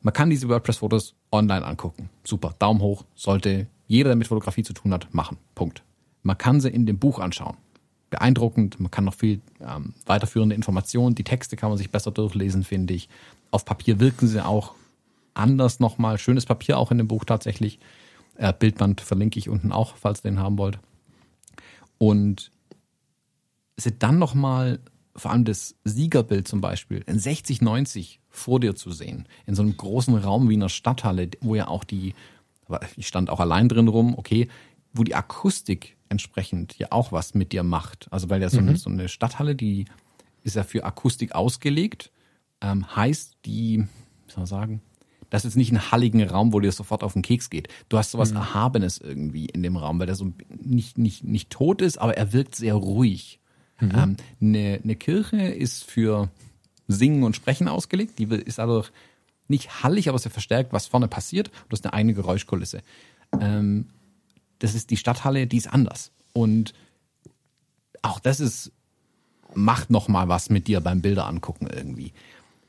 [0.00, 2.08] man kann diese WordPress-Fotos online angucken.
[2.24, 5.38] Super, Daumen hoch, sollte jeder, der mit Fotografie zu tun hat, machen.
[5.54, 5.82] Punkt.
[6.22, 7.56] Man kann sie in dem Buch anschauen.
[8.10, 12.64] Beeindruckend, man kann noch viel ähm, weiterführende Informationen, die Texte kann man sich besser durchlesen,
[12.64, 13.08] finde ich.
[13.50, 14.74] Auf Papier wirken sie auch
[15.38, 16.18] anders nochmal.
[16.18, 17.78] Schönes Papier auch in dem Buch tatsächlich.
[18.36, 20.78] Äh, Bildband verlinke ich unten auch, falls ihr den haben wollt.
[21.98, 22.50] Und
[23.76, 24.80] sie dann nochmal,
[25.16, 29.62] vor allem das Siegerbild zum Beispiel, in 60, 90 vor dir zu sehen, in so
[29.62, 32.14] einem großen Raum wie einer Stadthalle, wo ja auch die,
[32.96, 34.48] ich stand auch allein drin rum, okay,
[34.92, 38.08] wo die Akustik entsprechend ja auch was mit dir macht.
[38.10, 38.68] Also weil ja so, mhm.
[38.68, 39.86] eine, so eine Stadthalle, die
[40.42, 42.10] ist ja für Akustik ausgelegt,
[42.60, 43.80] ähm, heißt die,
[44.26, 44.82] wie soll man sagen,
[45.30, 47.68] das ist nicht ein halligen Raum, wo dir sofort auf den Keks geht.
[47.88, 48.38] Du hast sowas mhm.
[48.38, 52.32] Erhabenes irgendwie in dem Raum, weil der so nicht, nicht, nicht tot ist, aber er
[52.32, 53.40] wirkt sehr ruhig.
[53.80, 53.92] Mhm.
[53.94, 56.30] Ähm, eine, eine Kirche ist für
[56.86, 58.18] Singen und Sprechen ausgelegt.
[58.18, 58.84] Die ist also
[59.48, 61.50] nicht hallig, aber sehr verstärkt, was vorne passiert.
[61.68, 62.82] Du hast eine eigene Geräuschkulisse.
[63.40, 63.86] Ähm,
[64.58, 66.10] das ist die Stadthalle, die ist anders.
[66.32, 66.74] Und
[68.02, 68.72] auch das ist,
[69.54, 72.12] macht nochmal was mit dir beim Bilder angucken irgendwie.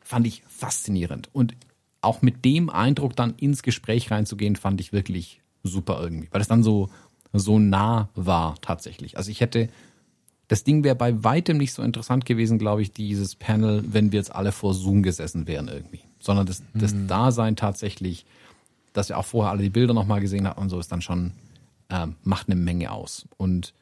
[0.02, 1.30] Fand ich faszinierend.
[1.34, 1.56] Und
[2.02, 6.48] auch mit dem Eindruck dann ins Gespräch reinzugehen, fand ich wirklich super irgendwie, weil es
[6.48, 6.90] dann so,
[7.34, 9.18] so nah war tatsächlich.
[9.18, 9.70] Also ich hätte,
[10.48, 14.20] das Ding wäre bei weitem nicht so interessant gewesen, glaube ich, dieses Panel, wenn wir
[14.20, 16.02] jetzt alle vor Zoom gesessen wären irgendwie.
[16.20, 17.08] Sondern das, das mhm.
[17.08, 18.26] Dasein tatsächlich,
[18.94, 21.34] dass wir auch vorher alle die Bilder nochmal gesehen haben und so, ist dann schon,
[21.90, 23.28] ähm, macht eine Menge aus.
[23.38, 23.74] Und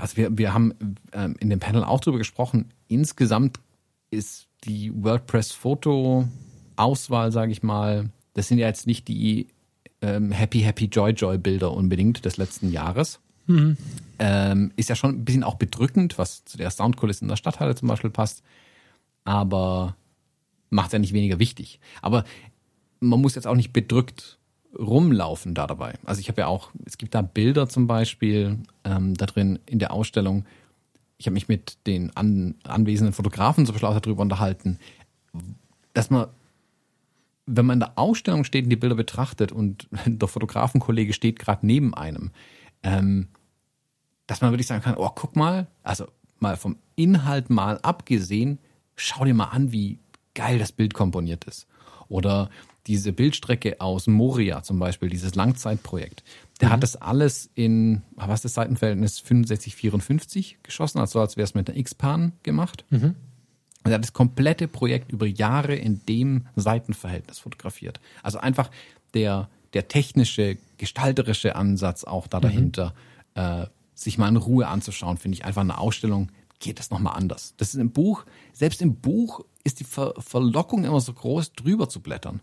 [0.00, 0.74] also wir, wir haben
[1.12, 3.58] ähm, in dem Panel auch drüber gesprochen, insgesamt
[4.10, 6.28] ist die WordPress-Foto-
[6.78, 9.48] Auswahl, sage ich mal, das sind ja jetzt nicht die
[10.00, 13.20] ähm, Happy, Happy, Joy, Joy Bilder unbedingt des letzten Jahres.
[13.46, 13.76] Mhm.
[14.18, 17.74] Ähm, ist ja schon ein bisschen auch bedrückend, was zu der Soundkulisse in der Stadthalle
[17.74, 18.42] zum Beispiel passt.
[19.24, 19.96] Aber
[20.70, 21.80] macht es ja nicht weniger wichtig.
[22.02, 22.24] Aber
[23.00, 24.38] man muss jetzt auch nicht bedrückt
[24.78, 25.94] rumlaufen da dabei.
[26.04, 29.78] Also ich habe ja auch, es gibt da Bilder zum Beispiel ähm, da drin in
[29.78, 30.44] der Ausstellung.
[31.16, 34.78] Ich habe mich mit den an, anwesenden Fotografen zum Beispiel auch darüber unterhalten,
[35.94, 36.28] dass man
[37.48, 41.66] wenn man in der Ausstellung steht und die Bilder betrachtet und der Fotografenkollege steht gerade
[41.66, 42.30] neben einem,
[42.82, 43.28] ähm,
[44.26, 46.06] dass man wirklich sagen kann, oh, guck mal, also
[46.38, 48.58] mal vom Inhalt mal abgesehen,
[48.94, 49.98] schau dir mal an, wie
[50.34, 51.66] geil das Bild komponiert ist.
[52.08, 52.50] Oder
[52.86, 56.24] diese Bildstrecke aus Moria zum Beispiel, dieses Langzeitprojekt.
[56.60, 56.72] Der mhm.
[56.72, 61.54] hat das alles in, was ist das Seitenverhältnis, 65, 54 geschossen, also als wäre es
[61.54, 62.84] mit der X-Pan gemacht.
[62.90, 63.14] Mhm.
[63.88, 68.00] Und er hat das komplette Projekt über Jahre in dem Seitenverhältnis fotografiert.
[68.22, 68.70] Also einfach
[69.14, 72.92] der, der technische, gestalterische Ansatz auch da dahinter,
[73.34, 73.42] mhm.
[73.42, 77.54] äh, sich mal in Ruhe anzuschauen, finde ich einfach eine Ausstellung, geht das nochmal anders.
[77.56, 81.88] Das ist im Buch, selbst im Buch ist die Ver Verlockung immer so groß, drüber
[81.88, 82.40] zu blättern.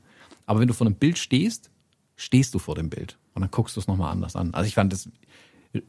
[0.48, 1.70] Aber wenn du vor einem Bild stehst,
[2.16, 4.52] stehst du vor dem Bild und dann guckst du es nochmal anders an.
[4.56, 5.10] Also ich fand das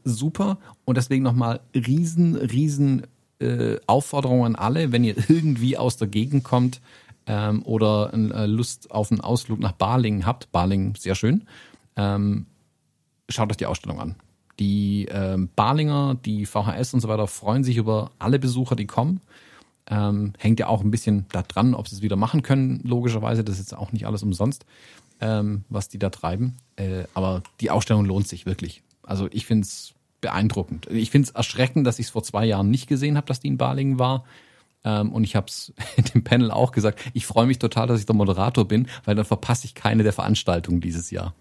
[0.03, 3.07] super und deswegen nochmal riesen, riesen
[3.39, 6.81] äh, Aufforderung an alle, wenn ihr irgendwie aus der Gegend kommt
[7.25, 11.47] ähm, oder äh, Lust auf einen Ausflug nach Balingen habt, Balingen sehr schön,
[11.95, 12.47] ähm,
[13.29, 14.15] schaut euch die Ausstellung an.
[14.59, 19.21] Die ähm, Balinger, die VHS und so weiter freuen sich über alle Besucher, die kommen.
[19.89, 23.43] Ähm, hängt ja auch ein bisschen da dran, ob sie es wieder machen können, logischerweise.
[23.43, 24.65] Das ist jetzt auch nicht alles umsonst,
[25.21, 26.57] ähm, was die da treiben.
[26.75, 28.81] Äh, aber die Ausstellung lohnt sich wirklich.
[29.03, 29.93] Also ich finde es
[30.27, 30.87] beeindruckend.
[30.91, 33.47] Ich finde es erschreckend, dass ich es vor zwei Jahren nicht gesehen habe, dass die
[33.47, 34.25] in Balingen war.
[34.83, 36.99] Ähm, und ich habe es in dem Panel auch gesagt.
[37.13, 40.13] Ich freue mich total, dass ich der Moderator bin, weil dann verpasse ich keine der
[40.13, 41.33] Veranstaltungen dieses Jahr.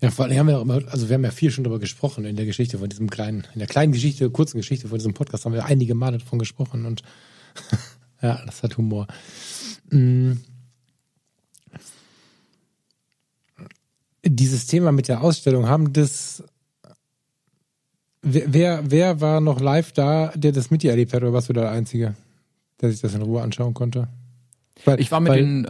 [0.00, 2.24] Ja, vor allem haben wir auch immer, also wir haben ja viel schon darüber gesprochen
[2.24, 5.44] in der Geschichte von diesem kleinen, in der kleinen Geschichte, kurzen Geschichte von diesem Podcast
[5.44, 7.02] haben wir einige Male davon gesprochen und
[8.22, 9.06] ja, das hat Humor.
[9.90, 10.40] Mhm.
[14.24, 16.42] Dieses Thema mit der Ausstellung haben das
[18.22, 21.52] Wer, wer, war noch live da, der das mit dir erlebt hat, oder warst du
[21.52, 22.14] der Einzige,
[22.80, 24.08] der sich das in Ruhe anschauen konnte?
[24.84, 25.66] Weil, ich war mit weil, den,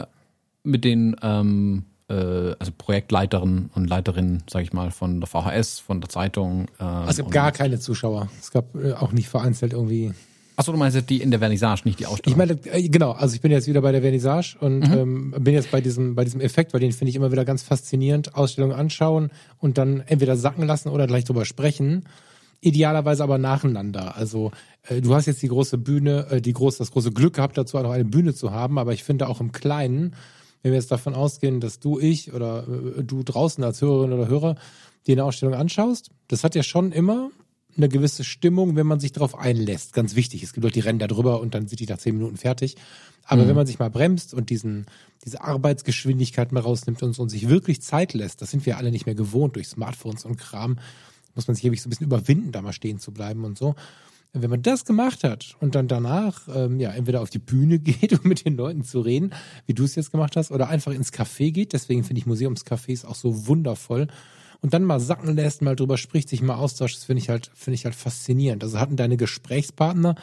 [0.63, 2.13] mit den ähm, äh,
[2.57, 6.67] also Projektleiterinnen und Leiterinnen, sag ich mal, von der VHS, von der Zeitung.
[6.79, 8.29] Äh, also es gab gar keine Zuschauer.
[8.39, 10.11] Es gab äh, auch nicht vereinzelt irgendwie.
[10.55, 12.33] Achso, du meinst die in der Vernissage, nicht die Ausstellung?
[12.33, 14.97] Ich meine, äh, genau, also ich bin jetzt wieder bei der Vernissage und mhm.
[14.97, 17.63] ähm, bin jetzt bei diesem, bei diesem Effekt, weil den finde ich immer wieder ganz
[17.63, 18.35] faszinierend.
[18.35, 22.03] Ausstellungen anschauen und dann entweder sacken lassen oder gleich drüber sprechen
[22.61, 24.15] idealerweise aber nacheinander.
[24.15, 24.51] Also
[24.83, 27.77] äh, du hast jetzt die große Bühne, äh, die groß, das große Glück gehabt, dazu
[27.77, 30.15] auch noch eine Bühne zu haben, aber ich finde auch im Kleinen,
[30.61, 34.27] wenn wir jetzt davon ausgehen, dass du, ich oder äh, du draußen als Hörerin oder
[34.27, 34.55] Hörer
[35.07, 37.31] dir eine Ausstellung anschaust, das hat ja schon immer
[37.77, 39.93] eine gewisse Stimmung, wenn man sich darauf einlässt.
[39.93, 40.43] Ganz wichtig.
[40.43, 42.75] Es gibt Leute, die rennen da drüber und dann sind die nach zehn Minuten fertig.
[43.23, 43.49] Aber mhm.
[43.49, 44.87] wenn man sich mal bremst und diesen,
[45.23, 49.05] diese Arbeitsgeschwindigkeit mal rausnimmt und, und sich wirklich Zeit lässt, das sind wir alle nicht
[49.05, 50.79] mehr gewohnt durch Smartphones und Kram,
[51.35, 53.75] muss man sich ewig so ein bisschen überwinden, da mal stehen zu bleiben und so.
[54.31, 58.13] Wenn man das gemacht hat und dann danach ähm, ja entweder auf die Bühne geht,
[58.13, 59.31] um mit den Leuten zu reden,
[59.65, 63.05] wie du es jetzt gemacht hast, oder einfach ins Café geht, deswegen finde ich Museumscafés
[63.05, 64.07] auch so wundervoll
[64.61, 67.49] und dann mal sacken lässt, mal drüber spricht, sich mal austauscht, das finde ich halt,
[67.55, 68.63] finde ich halt faszinierend.
[68.63, 70.15] Also hatten deine Gesprächspartner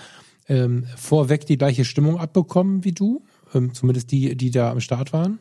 [0.49, 3.23] ähm, vorweg die gleiche Stimmung abbekommen wie du?
[3.55, 5.39] Ähm, zumindest die, die da am Start waren?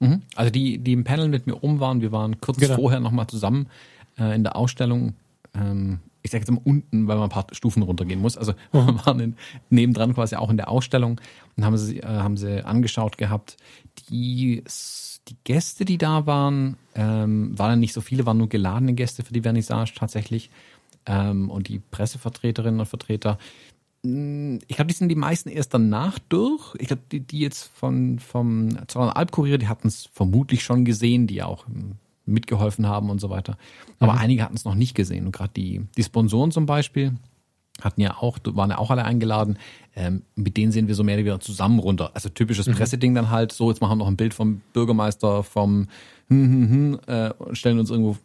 [0.00, 0.22] Mhm.
[0.34, 2.76] Also die, die im Panel mit mir rum waren, wir waren kurz genau.
[2.76, 3.68] vorher nochmal zusammen
[4.18, 5.14] äh, in der Ausstellung.
[5.54, 8.38] Ähm, ich sage jetzt mal unten, weil man ein paar Stufen runtergehen muss.
[8.38, 9.36] Also wir waren in,
[9.70, 11.20] nebendran quasi auch in der Ausstellung
[11.56, 13.56] und haben sie, äh, haben sie angeschaut gehabt.
[14.08, 14.62] Die,
[15.28, 19.32] die Gäste, die da waren, ähm, waren nicht so viele, waren nur geladene Gäste für
[19.32, 20.50] die Vernissage tatsächlich.
[21.06, 23.38] Ähm, und die Pressevertreterinnen und Vertreter,
[24.04, 26.74] hm, ich glaube, die sind die meisten erst danach durch.
[26.78, 31.26] Ich glaube, die, die jetzt von vom Zollner Albkurier, die hatten es vermutlich schon gesehen,
[31.26, 33.56] die auch hm, mitgeholfen haben und so weiter.
[33.98, 34.18] Aber mhm.
[34.18, 35.26] einige hatten es noch nicht gesehen.
[35.26, 37.12] Und gerade die, die Sponsoren zum Beispiel
[37.80, 39.58] hatten ja auch, waren ja auch alle eingeladen.
[39.96, 42.10] Ähm, mit denen sehen wir so mehr oder weniger zusammen runter.
[42.14, 42.74] Also typisches mhm.
[42.74, 45.88] Presseding dann halt so, jetzt machen wir noch ein Bild vom Bürgermeister, vom
[46.28, 48.16] hm, hm, hm, äh, stellen uns irgendwo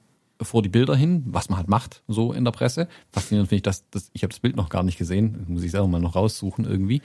[0.42, 2.88] vor die Bilder hin, was man halt macht, so in der Presse.
[3.12, 5.72] Faszinierend finde ich, dass, dass ich habe das Bild noch gar nicht gesehen, muss ich
[5.72, 7.02] selber mal noch raussuchen irgendwie.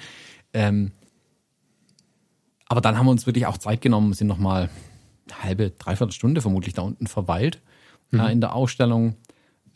[0.52, 0.92] Ähm,
[2.66, 4.68] aber dann haben wir uns wirklich auch Zeit genommen, sind nochmal
[5.32, 7.60] halbe, dreiviertel Stunde vermutlich da unten verweilt
[8.10, 8.20] mhm.
[8.20, 9.16] äh, in der Ausstellung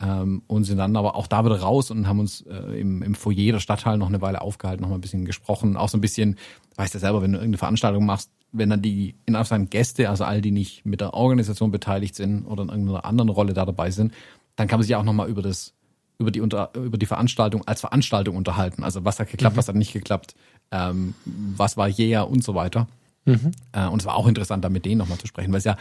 [0.01, 3.15] ähm, und sind dann aber auch da wieder raus und haben uns äh, im, im
[3.15, 6.01] Foyer der Stadthalle noch eine Weile aufgehalten, noch mal ein bisschen gesprochen, auch so ein
[6.01, 6.37] bisschen,
[6.75, 10.23] weißt du selber, wenn du irgendeine Veranstaltung machst, wenn dann die in Anführungszeichen Gäste, also
[10.23, 13.91] all die nicht mit der Organisation beteiligt sind oder in irgendeiner anderen Rolle da dabei
[13.91, 14.13] sind,
[14.55, 15.73] dann kann man sich auch nochmal über das,
[16.17, 18.83] über die unter, über die Veranstaltung als Veranstaltung unterhalten.
[18.83, 19.57] Also was hat geklappt, mhm.
[19.57, 20.35] was hat nicht geklappt,
[20.71, 22.87] ähm, was war yeah und so weiter.
[23.27, 23.51] Mhm.
[23.73, 25.77] Äh, und es war auch interessant, da mit denen nochmal zu sprechen, weil es ja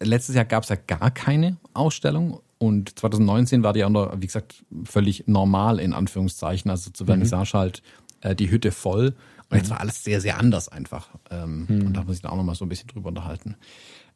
[0.00, 4.26] letztes Jahr gab es ja gar keine Ausstellung und 2019 war die ja, noch, wie
[4.26, 6.70] gesagt, völlig normal in Anführungszeichen.
[6.70, 7.58] Also zu Vernissage mhm.
[7.58, 7.82] halt
[8.20, 9.14] äh, die Hütte voll.
[9.50, 9.70] Und jetzt mhm.
[9.70, 11.08] war alles sehr, sehr anders einfach.
[11.30, 11.86] Ähm, mhm.
[11.86, 13.56] Und da muss ich da auch nochmal so ein bisschen drüber unterhalten.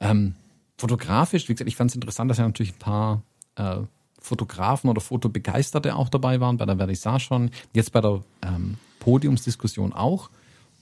[0.00, 0.34] Ähm,
[0.76, 3.22] fotografisch, wie gesagt, ich fand es interessant, dass ja natürlich ein paar
[3.54, 3.76] äh,
[4.18, 9.92] Fotografen oder Fotobegeisterte auch dabei waren, bei der Vernissage schon, jetzt bei der ähm, Podiumsdiskussion
[9.92, 10.30] auch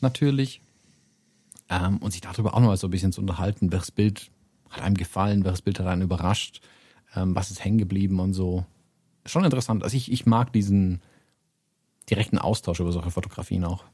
[0.01, 0.63] natürlich.
[1.71, 4.31] Ähm, und sich darüber auch nochmal so ein bisschen zu unterhalten, welches Bild
[4.69, 6.61] hat einem gefallen, welches Bild hat einen überrascht,
[7.15, 8.65] ähm, was ist hängen geblieben und so.
[9.25, 9.85] Schon interessant.
[9.85, 11.01] Also ich, ich mag diesen
[12.11, 13.85] direkten Austausch über solche Fotografien auch.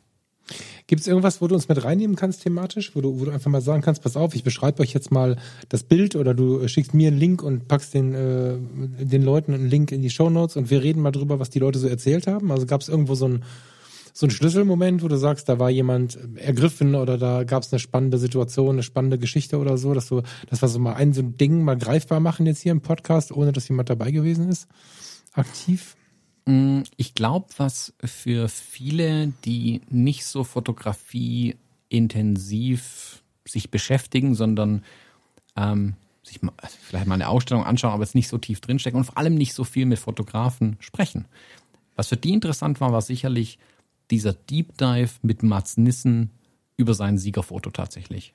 [0.87, 3.51] Gibt es irgendwas, wo du uns mit reinnehmen kannst thematisch, wo du, wo du einfach
[3.51, 5.37] mal sagen kannst, pass auf, ich beschreibe euch jetzt mal
[5.69, 8.57] das Bild oder du schickst mir einen Link und packst den, äh,
[9.05, 11.59] den Leuten einen Link in die Show Notes und wir reden mal drüber, was die
[11.59, 12.53] Leute so erzählt haben.
[12.53, 13.45] Also gab es irgendwo so ein
[14.16, 17.81] so ein Schlüsselmoment, wo du sagst, da war jemand ergriffen oder da gab es eine
[17.81, 21.20] spannende Situation, eine spannende Geschichte oder so, dass du, dass wir so mal ein so
[21.20, 24.68] ein Ding mal greifbar machen jetzt hier im Podcast, ohne dass jemand dabei gewesen ist,
[25.35, 25.96] aktiv?
[26.46, 31.57] Mm, ich glaube, was für viele, die nicht so Fotografie
[31.90, 34.83] intensiv sich beschäftigen, sondern
[35.57, 39.05] ähm, sich mal, vielleicht mal eine Ausstellung anschauen, aber jetzt nicht so tief drinstecken und
[39.05, 41.26] vor allem nicht so viel mit Fotografen sprechen.
[41.96, 43.59] Was für die interessant war, war sicherlich
[44.11, 46.31] dieser Deep Dive mit Mats Nissen
[46.77, 48.35] über sein Siegerfoto tatsächlich.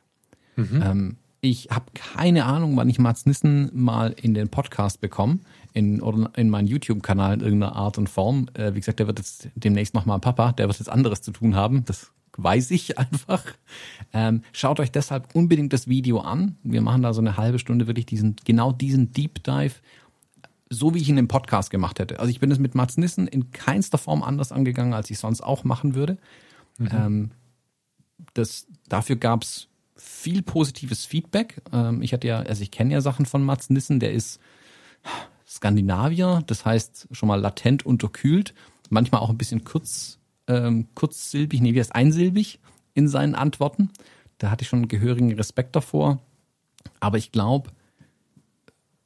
[0.55, 0.81] Mhm.
[0.83, 5.39] Ähm, ich habe keine Ahnung, wann ich Mats Nissen mal in den Podcast bekomme,
[5.73, 8.47] in, oder in meinen YouTube-Kanal in irgendeiner Art und Form.
[8.53, 11.55] Äh, wie gesagt, der wird jetzt demnächst nochmal Papa, der wird jetzt anderes zu tun
[11.55, 11.83] haben.
[11.85, 13.43] Das weiß ich einfach.
[14.13, 16.57] Ähm, schaut euch deshalb unbedingt das Video an.
[16.63, 19.75] Wir machen da so eine halbe Stunde wirklich diesen, genau diesen Deep Dive,
[20.71, 22.19] so wie ich ihn im Podcast gemacht hätte.
[22.19, 25.41] Also ich bin es mit Mats Nissen in keinster Form anders angegangen, als ich sonst
[25.41, 26.17] auch machen würde.
[26.77, 26.89] Mhm.
[26.91, 27.31] Ähm,
[28.33, 31.61] das, dafür gab's viel positives Feedback.
[31.73, 34.39] Ähm, ich hatte ja, also ich kenne ja Sachen von Mats Nissen, der ist
[35.45, 38.53] Skandinavier, das heißt schon mal latent unterkühlt,
[38.89, 42.59] manchmal auch ein bisschen kurz, ähm, kurzsilbig, nee, wie heißt einsilbig
[42.93, 43.89] in seinen Antworten.
[44.37, 46.19] Da hatte ich schon gehörigen Respekt davor.
[47.01, 47.71] Aber ich glaube,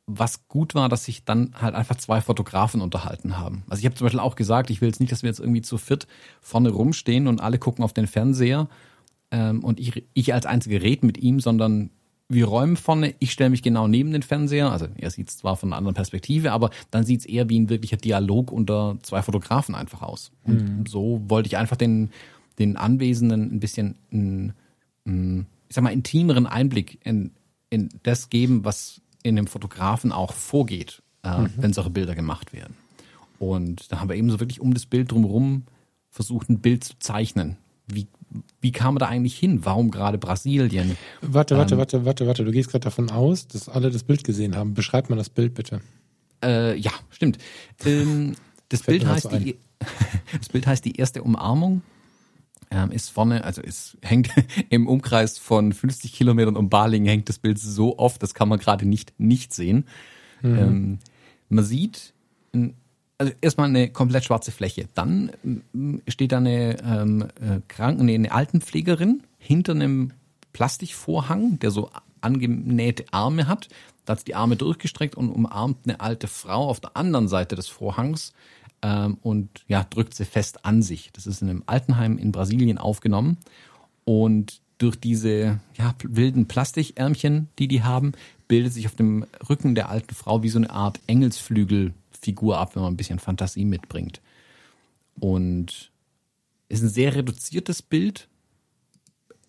[0.07, 3.63] was gut war, dass sich dann halt einfach zwei Fotografen unterhalten haben.
[3.67, 5.63] Also ich habe zum Beispiel auch gesagt, ich will jetzt nicht, dass wir jetzt irgendwie
[5.63, 6.07] zu viert
[6.41, 8.67] vorne rumstehen und alle gucken auf den Fernseher
[9.31, 11.89] ähm, und ich, ich als einziger rede mit ihm, sondern
[12.27, 15.57] wir räumen vorne, ich stelle mich genau neben den Fernseher, also er sieht es zwar
[15.57, 19.21] von einer anderen Perspektive, aber dann sieht es eher wie ein wirklicher Dialog unter zwei
[19.21, 20.31] Fotografen einfach aus.
[20.43, 20.85] Und mhm.
[20.87, 22.09] so wollte ich einfach den,
[22.57, 27.31] den Anwesenden ein bisschen einen, ich sag mal, intimeren Einblick in,
[27.69, 31.53] in das geben, was in dem Fotografen auch vorgeht, äh, mhm.
[31.57, 32.75] wenn solche Bilder gemacht werden.
[33.39, 35.63] Und da haben wir eben so wirklich um das Bild drumherum
[36.09, 37.57] versucht, ein Bild zu zeichnen.
[37.88, 38.07] Wie,
[38.61, 39.65] wie kam man da eigentlich hin?
[39.65, 40.95] Warum gerade Brasilien?
[41.21, 42.45] Warte, warte, ähm, warte, warte, warte.
[42.45, 44.73] Du gehst gerade davon aus, dass alle das Bild gesehen haben.
[44.73, 45.81] Beschreib mal das Bild bitte.
[46.43, 47.39] Äh, ja, stimmt.
[47.83, 48.35] Ähm,
[48.69, 49.57] das, Bild heißt die,
[50.38, 51.81] das Bild heißt die erste Umarmung.
[52.71, 54.30] Ähm, ist vorne, also es hängt
[54.69, 58.60] im Umkreis von 50 Kilometern um Balingen hängt das Bild so oft, das kann man
[58.60, 59.86] gerade nicht nicht sehen.
[60.41, 60.58] Mhm.
[60.58, 60.99] Ähm,
[61.49, 62.13] man sieht
[63.17, 64.88] also erstmal eine komplett schwarze Fläche.
[64.93, 65.32] Dann
[66.08, 70.12] steht da eine ähm, äh, Kranken, nee, eine Altenpflegerin hinter einem
[70.54, 71.89] Plastikvorhang, der so
[72.21, 73.69] angenähte Arme hat.
[74.06, 77.56] Da hat sie die Arme durchgestreckt und umarmt eine alte Frau auf der anderen Seite
[77.56, 78.34] des Vorhangs
[78.86, 81.10] ähm, und ja, drückt sie fest an sich.
[81.12, 83.38] Das ist in einem Altenheim in Brasilien aufgenommen.
[84.04, 88.12] Und durch diese ja, wilden Plastikärmchen, die die haben,
[88.48, 92.84] bildet sich auf dem Rücken der alten Frau wie so eine Art Engelsflügelfigur ab, wenn
[92.84, 94.21] man ein bisschen Fantasie mitbringt.
[95.19, 95.91] Und
[96.69, 98.28] ist ein sehr reduziertes Bild.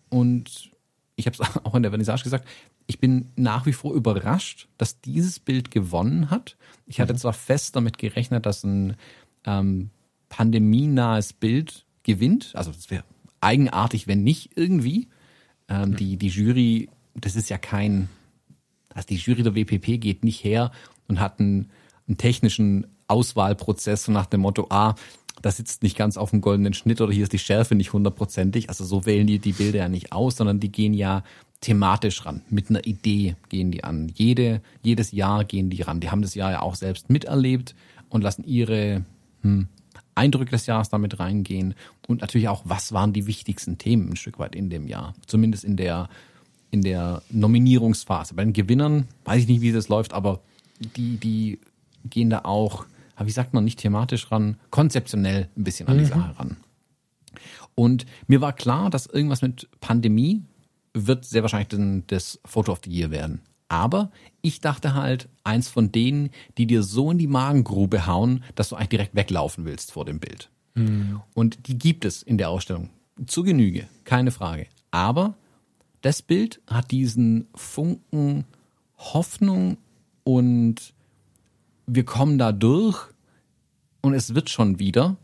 [0.09, 0.71] Und
[1.15, 2.47] ich habe es auch in der Vernissage gesagt,
[2.87, 6.57] ich bin nach wie vor überrascht, dass dieses Bild gewonnen hat.
[6.87, 7.17] Ich hatte mhm.
[7.17, 8.95] zwar fest damit gerechnet, dass ein
[9.47, 9.89] ähm,
[10.29, 12.51] pandemienahes Bild gewinnt.
[12.53, 13.03] Also das wäre
[13.41, 15.07] eigenartig, wenn nicht irgendwie.
[15.69, 15.95] Ähm, mhm.
[15.95, 18.09] die, die Jury, das ist ja kein,
[18.93, 20.71] also die Jury der WPP geht nicht her
[21.07, 21.71] und hat einen,
[22.07, 24.95] einen technischen Auswahlprozess so nach dem Motto, ah,
[25.41, 28.69] da sitzt nicht ganz auf dem goldenen Schnitt oder hier ist die Schärfe nicht hundertprozentig.
[28.69, 31.23] Also so wählen die die Bilder ja nicht aus, sondern die gehen ja
[31.61, 32.41] thematisch ran.
[32.49, 34.11] Mit einer Idee gehen die an.
[34.15, 35.99] Jede, jedes Jahr gehen die ran.
[35.99, 37.75] Die haben das Jahr ja auch selbst miterlebt
[38.09, 39.05] und lassen ihre
[39.47, 39.67] hm,
[40.15, 41.75] Eindrücke des Jahres damit reingehen
[42.07, 45.13] und natürlich auch, was waren die wichtigsten Themen ein Stück weit in dem Jahr.
[45.27, 46.09] Zumindest in der,
[46.71, 48.33] in der Nominierungsphase.
[48.33, 50.41] Bei den Gewinnern weiß ich nicht, wie das läuft, aber
[50.79, 51.59] die, die
[52.05, 52.85] gehen da auch,
[53.19, 56.09] wie sagt man, nicht thematisch ran, konzeptionell ein bisschen an die mhm.
[56.09, 56.57] Sache ran.
[57.75, 60.41] Und mir war klar, dass irgendwas mit Pandemie
[60.93, 63.41] wird sehr wahrscheinlich das Photo of the Year werden.
[63.69, 68.69] Aber ich dachte halt, eins von denen, die dir so in die Magengrube hauen, dass
[68.69, 70.49] du eigentlich direkt weglaufen willst vor dem Bild.
[70.75, 71.21] Mhm.
[71.33, 72.89] Und die gibt es in der Ausstellung.
[73.25, 74.67] Zu Genüge, keine Frage.
[74.91, 75.35] Aber
[76.01, 78.45] das Bild hat diesen Funken
[78.97, 79.77] Hoffnung
[80.23, 80.93] und
[81.85, 83.07] wir kommen da durch
[84.01, 85.17] und es wird schon wieder,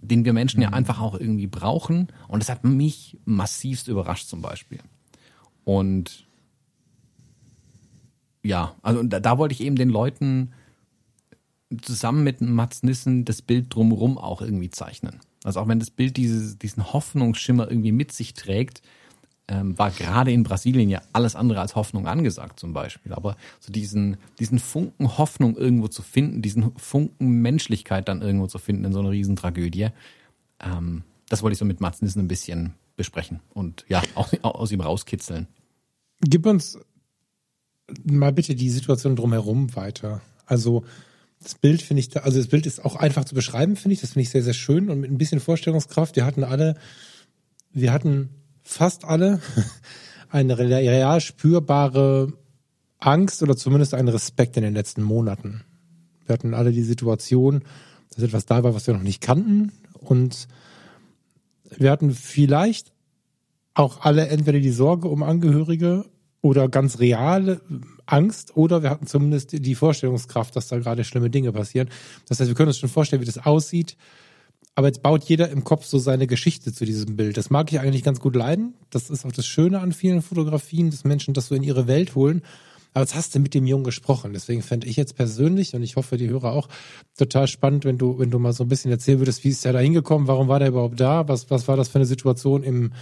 [0.00, 0.64] den wir Menschen mhm.
[0.64, 2.08] ja einfach auch irgendwie brauchen.
[2.28, 4.80] Und das hat mich massivst überrascht zum Beispiel.
[5.64, 6.25] Und
[8.46, 10.52] ja, also da, da wollte ich eben den Leuten
[11.82, 15.20] zusammen mit Mats Nissen das Bild drumherum auch irgendwie zeichnen.
[15.44, 18.82] Also auch wenn das Bild dieses, diesen Hoffnungsschimmer irgendwie mit sich trägt,
[19.48, 23.12] ähm, war gerade in Brasilien ja alles andere als Hoffnung angesagt zum Beispiel.
[23.12, 28.58] Aber so diesen, diesen Funken Hoffnung irgendwo zu finden, diesen Funken Menschlichkeit dann irgendwo zu
[28.58, 29.88] finden in so einer Riesentragödie,
[30.60, 34.72] ähm, das wollte ich so mit Mats Nissen ein bisschen besprechen und ja, auch aus
[34.72, 35.48] ihm rauskitzeln.
[36.20, 36.78] Gib uns
[38.04, 40.20] mal bitte die Situation drumherum weiter.
[40.44, 40.84] Also
[41.42, 44.00] das Bild finde ich, da, also das Bild ist auch einfach zu beschreiben, finde ich.
[44.00, 46.16] Das finde ich sehr, sehr schön und mit ein bisschen Vorstellungskraft.
[46.16, 46.74] Wir hatten alle,
[47.72, 48.30] wir hatten
[48.62, 49.40] fast alle
[50.30, 52.32] eine real spürbare
[52.98, 55.62] Angst oder zumindest einen Respekt in den letzten Monaten.
[56.24, 57.62] Wir hatten alle die Situation,
[58.10, 60.48] dass etwas da war, was wir noch nicht kannten und
[61.76, 62.92] wir hatten vielleicht
[63.74, 66.06] auch alle entweder die Sorge um Angehörige
[66.40, 67.60] oder ganz reale
[68.06, 71.88] Angst oder wir hatten zumindest die Vorstellungskraft, dass da gerade schlimme Dinge passieren.
[72.28, 73.96] Das heißt, wir können uns schon vorstellen, wie das aussieht.
[74.78, 77.38] Aber jetzt baut jeder im Kopf so seine Geschichte zu diesem Bild.
[77.38, 78.74] Das mag ich eigentlich ganz gut leiden.
[78.90, 82.14] Das ist auch das Schöne an vielen Fotografien, dass Menschen das so in ihre Welt
[82.14, 82.42] holen.
[82.92, 84.34] Aber jetzt hast du mit dem Jungen gesprochen.
[84.34, 86.68] Deswegen fände ich jetzt persönlich, und ich hoffe, die Hörer auch,
[87.16, 89.72] total spannend, wenn du, wenn du mal so ein bisschen erzählen würdest, wie ist der
[89.72, 90.28] da hingekommen?
[90.28, 91.26] Warum war der überhaupt da?
[91.26, 92.92] Was, was war das für eine Situation im,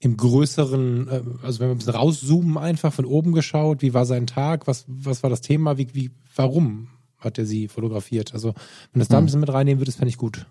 [0.00, 4.06] im größeren, äh, also wenn wir ein bisschen rauszoomen, einfach von oben geschaut, wie war
[4.06, 8.32] sein Tag, was, was war das Thema, wie, wie, warum hat er sie fotografiert?
[8.32, 8.54] Also,
[8.92, 9.26] wenn das da ein hm.
[9.26, 10.46] bisschen mit reinnehmen würde, das fände ich gut.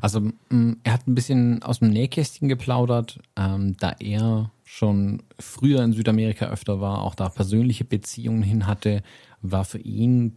[0.00, 5.82] Also, mm, er hat ein bisschen aus dem Nähkästchen geplaudert, ähm, da er schon früher
[5.82, 9.02] in Südamerika öfter war, auch da persönliche Beziehungen hin hatte,
[9.40, 10.36] war für ihn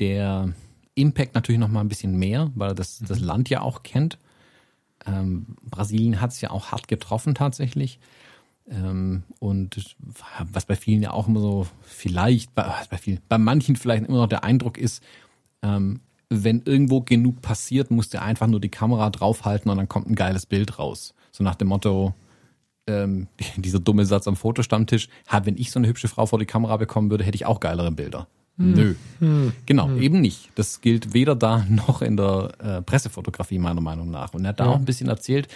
[0.00, 0.52] der
[0.94, 3.26] Impact natürlich noch mal ein bisschen mehr, weil er das, das mhm.
[3.26, 4.18] Land ja auch kennt.
[5.06, 7.98] Ähm, Brasilien hat es ja auch hart getroffen tatsächlich.
[8.68, 9.96] Ähm, und
[10.52, 14.18] was bei vielen ja auch immer so vielleicht, bei, bei vielen, bei manchen vielleicht immer
[14.18, 15.02] noch der Eindruck ist,
[15.62, 20.08] ähm, wenn irgendwo genug passiert, musst du einfach nur die Kamera draufhalten und dann kommt
[20.08, 21.14] ein geiles Bild raus.
[21.30, 22.14] So nach dem Motto,
[22.88, 25.08] ähm, dieser dumme Satz am Fotostammtisch,
[25.44, 27.92] wenn ich so eine hübsche Frau vor die Kamera bekommen würde, hätte ich auch geilere
[27.92, 28.26] Bilder.
[28.58, 28.72] Hm.
[28.72, 28.94] Nö.
[29.18, 29.52] Hm.
[29.66, 30.02] Genau, hm.
[30.02, 30.50] eben nicht.
[30.54, 34.34] Das gilt weder da noch in der äh, Pressefotografie meiner Meinung nach.
[34.34, 34.70] Und er hat da ja.
[34.70, 35.48] auch ein bisschen erzählt,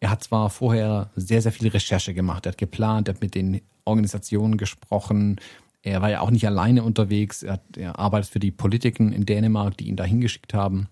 [0.00, 3.36] er hat zwar vorher sehr, sehr viel Recherche gemacht, er hat geplant, er hat mit
[3.36, 5.40] den Organisationen gesprochen,
[5.82, 9.26] er war ja auch nicht alleine unterwegs, er, hat, er arbeitet für die Politiken in
[9.26, 10.88] Dänemark, die ihn da hingeschickt haben.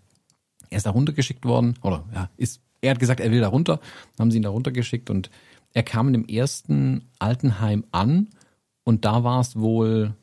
[0.68, 3.76] Er ist da runtergeschickt worden, oder ja, ist er hat gesagt, er will da runter,
[4.16, 5.30] dann haben sie ihn da runtergeschickt und
[5.72, 8.28] er kam in dem ersten Altenheim an
[8.84, 10.14] und da war es wohl,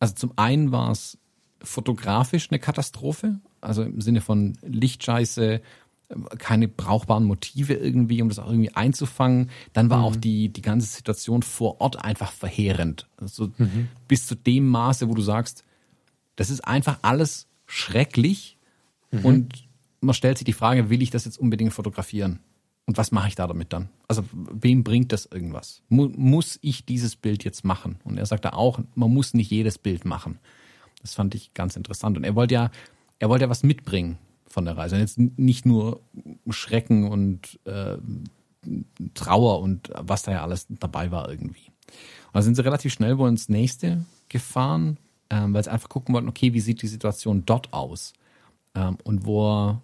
[0.00, 1.18] also zum einen war es
[1.62, 5.60] fotografisch eine Katastrophe, also im Sinne von Lichtscheiße,
[6.38, 9.50] keine brauchbaren Motive irgendwie, um das auch irgendwie einzufangen.
[9.72, 10.04] Dann war mhm.
[10.04, 13.06] auch die, die ganze Situation vor Ort einfach verheerend.
[13.16, 13.88] Also mhm.
[14.08, 15.64] bis zu dem Maße, wo du sagst,
[16.34, 18.58] das ist einfach alles schrecklich
[19.12, 19.24] mhm.
[19.24, 19.68] und
[20.00, 22.40] man stellt sich die Frage, will ich das jetzt unbedingt fotografieren?
[22.90, 23.88] Und was mache ich da damit dann?
[24.08, 25.80] Also wem bringt das irgendwas?
[25.88, 28.00] Mu muss ich dieses Bild jetzt machen?
[28.02, 30.40] Und er sagte auch, man muss nicht jedes Bild machen.
[31.00, 32.16] Das fand ich ganz interessant.
[32.16, 32.72] Und er wollte ja,
[33.20, 34.18] er wollte ja was mitbringen
[34.48, 34.96] von der Reise.
[34.96, 36.00] Und jetzt nicht nur
[36.48, 37.96] Schrecken und äh,
[39.14, 41.68] Trauer und was da ja alles dabei war irgendwie.
[41.68, 44.98] Und da sind sie relativ schnell wohl ins nächste gefahren,
[45.30, 48.14] ähm, weil sie einfach gucken wollten, okay, wie sieht die Situation dort aus?
[48.74, 49.80] Ähm, und wo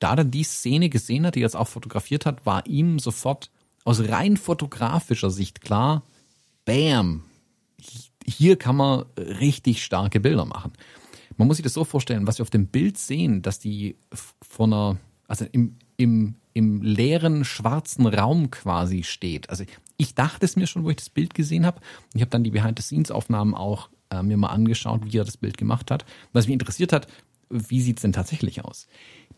[0.00, 3.50] da dann die Szene gesehen hat, die er jetzt auch fotografiert hat, war ihm sofort
[3.84, 6.02] aus rein fotografischer Sicht klar,
[6.64, 7.24] bam,
[8.24, 10.72] hier kann man richtig starke Bilder machen.
[11.36, 13.96] Man muss sich das so vorstellen, was wir auf dem Bild sehen, dass die
[14.42, 19.48] von einer, also im, im, im leeren schwarzen Raum quasi steht.
[19.48, 19.64] Also
[19.96, 21.80] ich dachte es mir schon, wo ich das Bild gesehen habe.
[22.14, 25.90] Ich habe dann die Behind-the-Scenes-Aufnahmen auch äh, mir mal angeschaut, wie er das Bild gemacht
[25.90, 26.04] hat.
[26.32, 27.06] Was mich interessiert hat,
[27.50, 28.86] wie sieht's denn tatsächlich aus?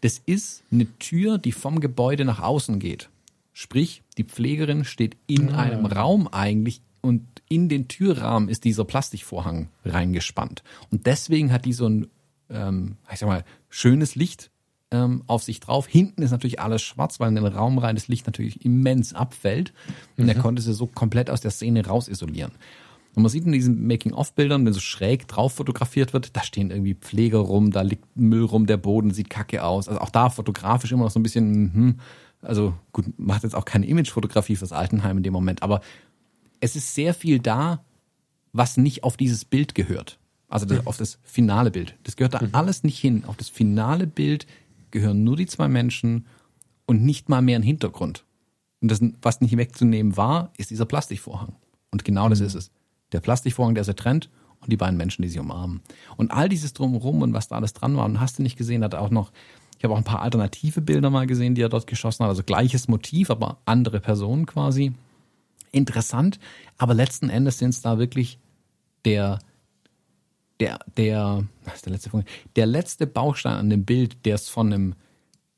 [0.03, 3.09] Das ist eine Tür, die vom Gebäude nach außen geht.
[3.53, 5.59] Sprich, die Pflegerin steht in ah.
[5.59, 10.63] einem Raum eigentlich und in den Türrahmen ist dieser Plastikvorhang reingespannt.
[10.91, 12.07] Und deswegen hat die so ein,
[12.49, 14.51] ähm, ich sag mal, schönes Licht
[14.91, 15.87] ähm, auf sich drauf.
[15.87, 19.73] Hinten ist natürlich alles schwarz, weil in den Raum rein das Licht natürlich immens abfällt.
[20.17, 20.31] Und mhm.
[20.31, 22.53] er konnte sie so komplett aus der Szene rausisolieren.
[23.15, 26.95] Und man sieht in diesen Making-of-Bildern, wenn so schräg drauf fotografiert wird, da stehen irgendwie
[26.95, 29.89] Pfleger rum, da liegt Müll rum, der Boden sieht kacke aus.
[29.89, 32.01] Also auch da fotografisch immer noch so ein bisschen, hm,
[32.41, 35.83] also gut, macht jetzt auch keine Imagefotografie fürs Altenheim in dem Moment, aber
[36.61, 37.85] es ist sehr viel da,
[38.53, 40.19] was nicht auf dieses Bild gehört.
[40.49, 40.87] Also das, mhm.
[40.87, 41.97] auf das finale Bild.
[42.05, 42.51] Das gehört da mhm.
[42.53, 43.25] alles nicht hin.
[43.27, 44.47] Auf das finale Bild
[44.91, 46.27] gehören nur die zwei Menschen
[46.87, 48.25] und nicht mal mehr ein Hintergrund.
[48.81, 51.55] Und das, was nicht wegzunehmen war, ist dieser Plastikvorhang.
[51.91, 52.47] Und genau das mhm.
[52.47, 52.71] ist es
[53.13, 55.83] der Plastikvorhang, der sie trennt und die beiden Menschen, die sie umarmen.
[56.17, 58.85] Und all dieses drumherum und was da alles dran war, und hast du nicht gesehen,
[58.85, 59.33] hat auch noch,
[59.79, 62.43] ich habe auch ein paar alternative Bilder mal gesehen, die er dort geschossen hat, also
[62.43, 64.93] gleiches Motiv, aber andere Personen quasi.
[65.73, 66.39] Interessant,
[66.79, 68.39] aber letzten Endes sind es da wirklich
[69.05, 69.41] der,
[70.61, 72.29] der, der, was ist der letzte Punkt?
[72.57, 74.95] Der letzte Baustein an dem Bild, der es von einem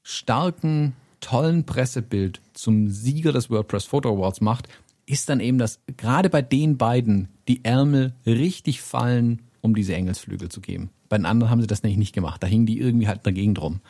[0.03, 4.69] starken, tollen Pressebild zum Sieger des WordPress Photo Awards macht,
[5.07, 10.49] ist dann eben, dass gerade bei den beiden die Ärmel richtig fallen, um diese Engelsflügel
[10.49, 10.91] zu geben.
[11.09, 12.43] Bei den anderen haben sie das nämlich nicht gemacht.
[12.43, 13.81] Da hingen die irgendwie halt dagegen drum.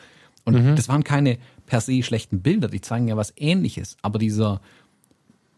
[0.43, 0.75] Und mhm.
[0.75, 3.97] das waren keine per se schlechten Bilder, die zeigen ja was ähnliches.
[4.01, 4.61] Aber dieser,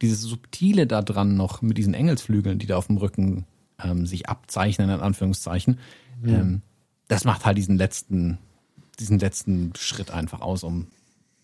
[0.02, 3.46] dieses Subtile da dran noch mit diesen Engelsflügeln, die da auf dem Rücken
[3.84, 5.80] ähm, sich abzeichnen, in Anführungszeichen,
[6.22, 6.30] mhm.
[6.30, 6.62] ähm,
[7.08, 8.38] das macht halt diesen letzten,
[9.00, 10.88] diesen letzten Schritt einfach aus, um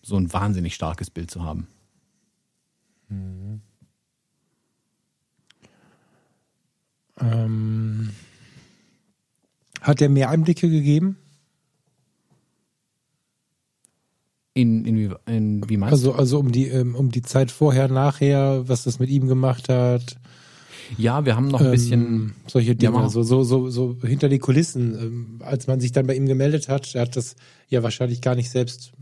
[0.02, 1.66] so ein wahnsinnig starkes Bild zu haben.
[3.08, 3.60] Mhm.
[7.20, 8.10] Ähm,
[9.80, 11.16] hat er mehr Einblicke gegeben?
[14.54, 16.18] In, in, wie, in, wie meinst also, du?
[16.18, 20.16] Also um die, ähm, um die Zeit vorher, nachher, was das mit ihm gemacht hat.
[20.96, 24.28] Ja, wir haben noch ein bisschen ähm, solche Dinge, ja, so, so, so, so hinter
[24.28, 24.94] die Kulissen.
[24.94, 27.36] Ähm, als man sich dann bei ihm gemeldet hat, er hat das
[27.68, 28.92] ja wahrscheinlich gar nicht selbst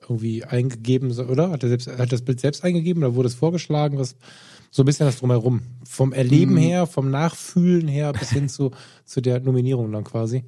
[0.00, 1.50] irgendwie eingegeben, oder?
[1.50, 3.98] Hat er selbst, hat das Bild selbst eingegeben oder wurde es vorgeschlagen?
[3.98, 4.14] Was,
[4.70, 5.62] so ein bisschen das drumherum.
[5.84, 6.58] Vom Erleben mhm.
[6.58, 8.70] her, vom Nachfühlen her bis hin zu,
[9.04, 10.44] zu der Nominierung dann quasi.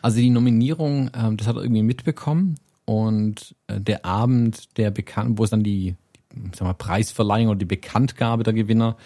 [0.00, 5.38] Also die Nominierung, ähm, das hat er irgendwie mitbekommen und äh, der Abend, der bekannt,
[5.38, 5.96] wo es dann die,
[6.32, 8.96] die sag mal, Preisverleihung oder die Bekanntgabe der Gewinner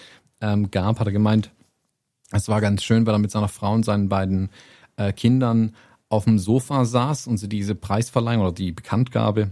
[0.40, 1.50] ähm, gab, hat er gemeint,
[2.32, 4.50] es war ganz schön, weil er mit seiner Frau und seinen beiden
[4.96, 5.74] äh, Kindern
[6.08, 9.50] auf dem Sofa saß und sie diese Preisverleihung oder die Bekanntgabe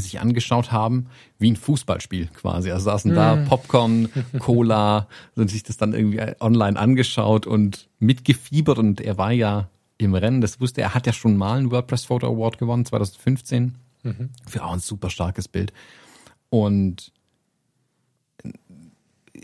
[0.00, 1.06] sich angeschaut haben,
[1.38, 2.70] wie ein Fußballspiel quasi.
[2.70, 3.14] Also saßen mm.
[3.14, 9.32] da Popcorn, Cola, und sich das dann irgendwie online angeschaut und mitgefiebert und er war
[9.32, 9.68] ja
[9.98, 13.74] im Rennen, das wusste er, hat ja schon mal einen WordPress Photo Award gewonnen, 2015,
[14.02, 14.30] mhm.
[14.46, 15.72] für auch ein super starkes Bild.
[16.50, 17.12] Und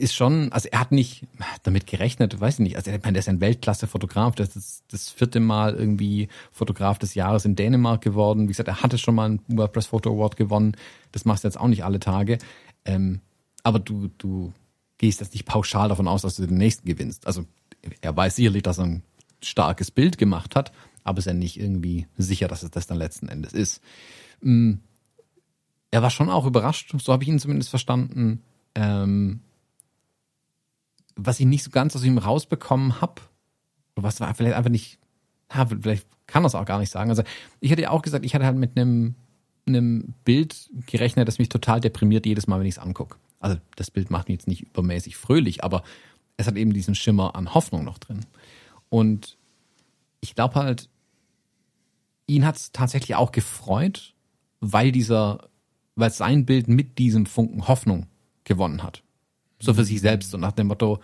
[0.01, 1.27] ist schon, also er hat nicht
[1.63, 2.77] damit gerechnet, weiß ich nicht.
[2.77, 7.45] Also meine, der ist ein Weltklasse-Fotograf, der ist das vierte Mal irgendwie Fotograf des Jahres
[7.45, 8.45] in Dänemark geworden.
[8.45, 10.77] Wie gesagt, er hatte schon mal einen WordPress Photo Award gewonnen.
[11.13, 12.39] Das machst du jetzt auch nicht alle Tage.
[12.85, 13.21] Ähm,
[13.63, 14.53] aber du, du
[14.99, 17.27] gehst jetzt nicht pauschal davon aus, dass du den nächsten gewinnst.
[17.27, 17.45] Also
[18.01, 19.03] er weiß sicherlich, dass er ein
[19.43, 20.73] starkes Bild gemacht hat,
[21.05, 23.83] aber ist ja nicht irgendwie sicher, dass es das dann letzten Endes ist.
[24.41, 24.75] Mm,
[25.91, 28.43] er war schon auch überrascht, so habe ich ihn zumindest verstanden,
[28.75, 29.41] ähm,
[31.27, 33.23] was ich nicht so ganz aus ihm rausbekommen habe,
[33.95, 34.99] was war vielleicht einfach nicht,
[35.55, 37.11] ja, vielleicht kann das auch gar nicht sagen.
[37.11, 37.23] Also
[37.61, 39.15] ich hatte ja auch gesagt, ich hatte halt mit einem
[39.67, 43.17] einem Bild gerechnet, das mich total deprimiert jedes Mal, wenn ich es angucke.
[43.39, 45.83] Also das Bild macht mich jetzt nicht übermäßig fröhlich, aber
[46.37, 48.27] es hat eben diesen Schimmer an Hoffnung noch drin.
[48.89, 49.39] Und
[50.21, 50.89] ich glaube halt,
[52.27, 54.15] ihn hat es tatsächlich auch gefreut,
[54.61, 55.49] weil dieser,
[55.95, 58.07] weil sein Bild mit diesem Funken Hoffnung
[58.45, 59.03] gewonnen hat.
[59.61, 61.01] So für sich selbst und nach dem Motto,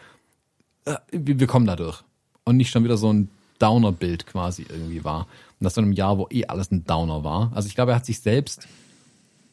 [0.84, 2.02] äh, wir kommen da durch.
[2.44, 3.28] Und nicht schon wieder so ein
[3.58, 5.26] Downer-Bild quasi irgendwie war.
[5.58, 7.52] Und das in einem Jahr, wo eh alles ein Downer war.
[7.54, 8.66] Also ich glaube, er hat sich selbst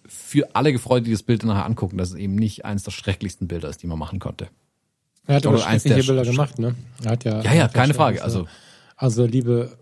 [0.05, 3.47] für alle gefreut, die das Bild nachher angucken, dass es eben nicht eines der schrecklichsten
[3.47, 4.49] Bilder ist, die man machen konnte.
[5.25, 6.75] Er hat aber schreckliche Bilder gemacht, ne?
[7.03, 8.23] Er hat ja, ja, ja, keine Frage.
[8.23, 8.45] Also,
[8.97, 9.77] also liebe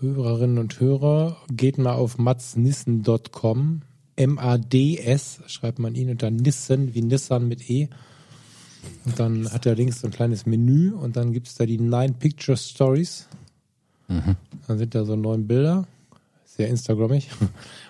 [0.00, 3.82] Hörerinnen und Hörer, geht mal auf matsnissen.com.
[4.16, 7.88] M-A-D-S schreibt man ihn und dann Nissen wie Nissan mit E.
[9.04, 11.78] Und dann hat er links so ein kleines Menü und dann gibt es da die
[11.78, 13.28] Nine Picture Stories.
[14.08, 14.36] Mhm.
[14.66, 15.86] Dann sind da so neun Bilder.
[16.44, 17.30] Sehr Instagrammig.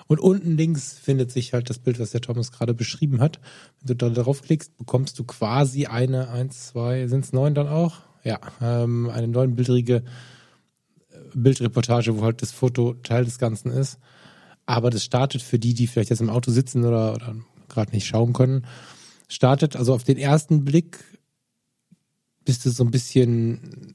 [0.06, 3.40] Und unten links findet sich halt das Bild, was der Thomas gerade beschrieben hat.
[3.80, 7.96] Wenn du da draufklickst, bekommst du quasi eine, eins, zwei, sind es neun dann auch?
[8.22, 10.02] Ja, ähm, eine neunbildrige äh,
[11.34, 13.98] Bildreportage, wo halt das Foto Teil des Ganzen ist.
[14.64, 17.34] Aber das startet für die, die vielleicht jetzt im Auto sitzen oder, oder
[17.68, 18.64] gerade nicht schauen können,
[19.32, 20.98] startet also auf den ersten Blick
[22.44, 23.94] bist du so ein bisschen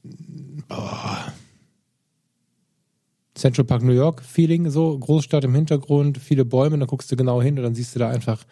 [0.68, 1.32] boah,
[3.34, 7.40] Central Park New York Feeling, so Großstadt im Hintergrund, viele Bäume, dann guckst du genau
[7.40, 8.44] hin und dann siehst du da einfach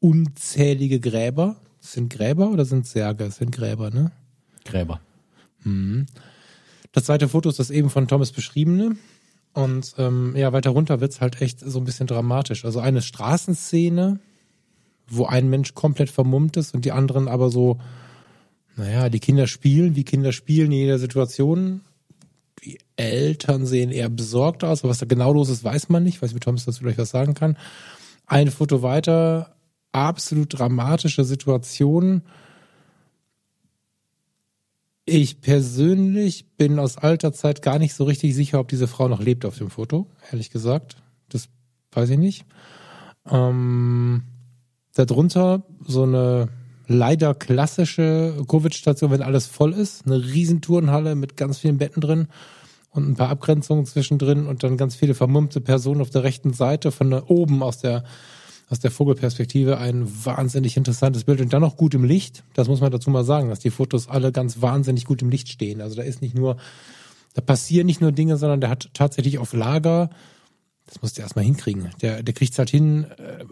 [0.00, 1.56] unzählige Gräber.
[1.80, 3.30] Das sind Gräber oder sind Särge?
[3.30, 4.10] Sind Gräber, ne?
[4.64, 5.00] Gräber.
[5.62, 6.06] Mhm.
[6.92, 8.96] Das zweite Foto ist das eben von Thomas beschriebene.
[9.52, 12.64] Und ähm, ja, weiter runter wird's halt echt so ein bisschen dramatisch.
[12.64, 14.20] Also eine Straßenszene,
[15.08, 17.78] wo ein Mensch komplett vermummt ist und die anderen aber so,
[18.76, 21.82] naja, die Kinder spielen, wie Kinder spielen in jeder Situation
[22.64, 24.84] die Eltern sehen eher besorgt aus.
[24.84, 26.16] Was da genau los ist, weiß man nicht.
[26.16, 27.56] Ich weiß nicht, ob Thomas dazu vielleicht was sagen kann.
[28.26, 29.56] Ein Foto weiter,
[29.92, 32.22] absolut dramatische Situation.
[35.04, 39.20] Ich persönlich bin aus alter Zeit gar nicht so richtig sicher, ob diese Frau noch
[39.20, 40.96] lebt auf dem Foto, ehrlich gesagt.
[41.30, 41.48] Das
[41.92, 42.44] weiß ich nicht.
[43.26, 44.24] Ähm,
[44.98, 46.48] darunter so eine
[46.86, 50.06] leider klassische Covid-Station, wenn alles voll ist.
[50.06, 52.28] Eine Riesentourenhalle mit ganz vielen Betten drin
[52.90, 56.90] und ein paar Abgrenzungen zwischendrin und dann ganz viele vermummte Personen auf der rechten Seite
[56.90, 58.04] von da oben aus der
[58.70, 62.44] aus der Vogelperspektive ein wahnsinnig interessantes Bild und dann noch gut im Licht.
[62.52, 65.48] Das muss man dazu mal sagen, dass die Fotos alle ganz wahnsinnig gut im Licht
[65.48, 65.80] stehen.
[65.80, 66.58] Also da ist nicht nur,
[67.32, 70.10] da passieren nicht nur Dinge, sondern der hat tatsächlich auf Lager,
[70.84, 71.90] das musst du erstmal hinkriegen.
[72.02, 73.44] Der, der kriegt es halt hin, äh,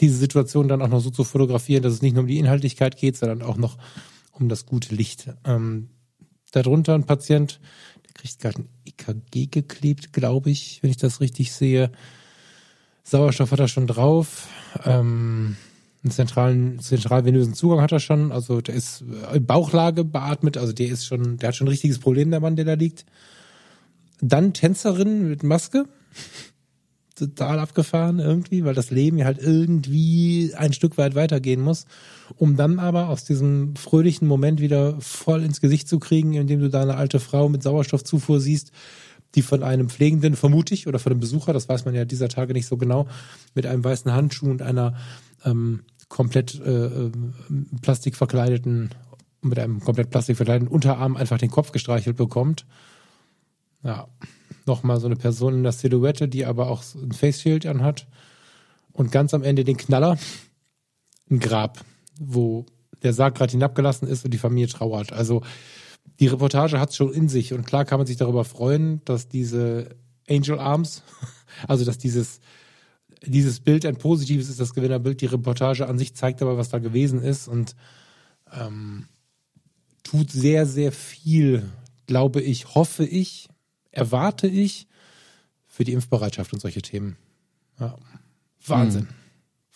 [0.00, 2.96] diese Situation dann auch noch so zu fotografieren, dass es nicht nur um die Inhaltlichkeit
[2.96, 3.78] geht, sondern auch noch
[4.32, 5.28] um das gute Licht.
[5.44, 5.88] Ähm,
[6.52, 7.60] darunter ein Patient,
[8.04, 11.90] der kriegt gerade ein EKG geklebt, glaube ich, wenn ich das richtig sehe.
[13.02, 14.48] Sauerstoff hat er schon drauf.
[14.84, 15.56] Ähm,
[16.02, 18.32] einen zentralen, zentralvenösen Zugang hat er schon.
[18.32, 20.56] Also der ist in Bauchlage beatmet.
[20.56, 23.06] Also der ist schon, der hat schon ein richtiges Problem, der Mann, der da liegt.
[24.20, 25.86] Dann Tänzerin mit Maske
[27.14, 31.86] total abgefahren irgendwie, weil das Leben ja halt irgendwie ein Stück weit weitergehen muss,
[32.36, 36.70] um dann aber aus diesem fröhlichen Moment wieder voll ins Gesicht zu kriegen, indem du
[36.70, 38.72] da eine alte Frau mit Sauerstoffzufuhr siehst,
[39.34, 42.28] die von einem Pflegenden, vermute ich, oder von einem Besucher, das weiß man ja dieser
[42.28, 43.06] Tage nicht so genau,
[43.54, 44.94] mit einem weißen Handschuh und einer
[45.44, 47.12] ähm, komplett äh, äh
[47.82, 48.90] plastikverkleideten,
[49.42, 52.64] mit einem komplett plastikverkleideten Unterarm einfach den Kopf gestreichelt bekommt.
[53.82, 54.08] Ja,
[54.66, 58.06] nochmal so eine Person in der Silhouette, die aber auch ein Face Shield anhat.
[58.92, 60.18] Und ganz am Ende den Knaller,
[61.30, 61.84] ein Grab,
[62.18, 62.66] wo
[63.02, 65.12] der Sarg gerade hinabgelassen ist und die Familie trauert.
[65.12, 65.42] Also
[66.20, 69.28] die Reportage hat es schon in sich und klar kann man sich darüber freuen, dass
[69.28, 69.96] diese
[70.28, 71.02] Angel Arms,
[71.68, 72.40] also dass dieses
[73.26, 75.20] dieses Bild ein positives ist, das Gewinnerbild.
[75.20, 77.74] Die Reportage an sich zeigt aber, was da gewesen ist und
[78.52, 79.06] ähm,
[80.02, 81.70] tut sehr, sehr viel,
[82.06, 83.48] glaube ich, hoffe ich,
[83.96, 84.86] erwarte ich
[85.66, 87.16] für die Impfbereitschaft und solche Themen.
[87.78, 87.96] Ja.
[88.66, 89.08] Wahnsinn.
[89.08, 89.14] Hm.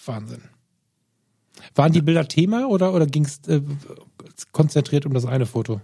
[0.06, 0.42] Wahnsinn.
[1.74, 3.60] Waren die Bilder Thema oder, oder ging es äh,
[4.52, 5.80] konzentriert um das eine Foto?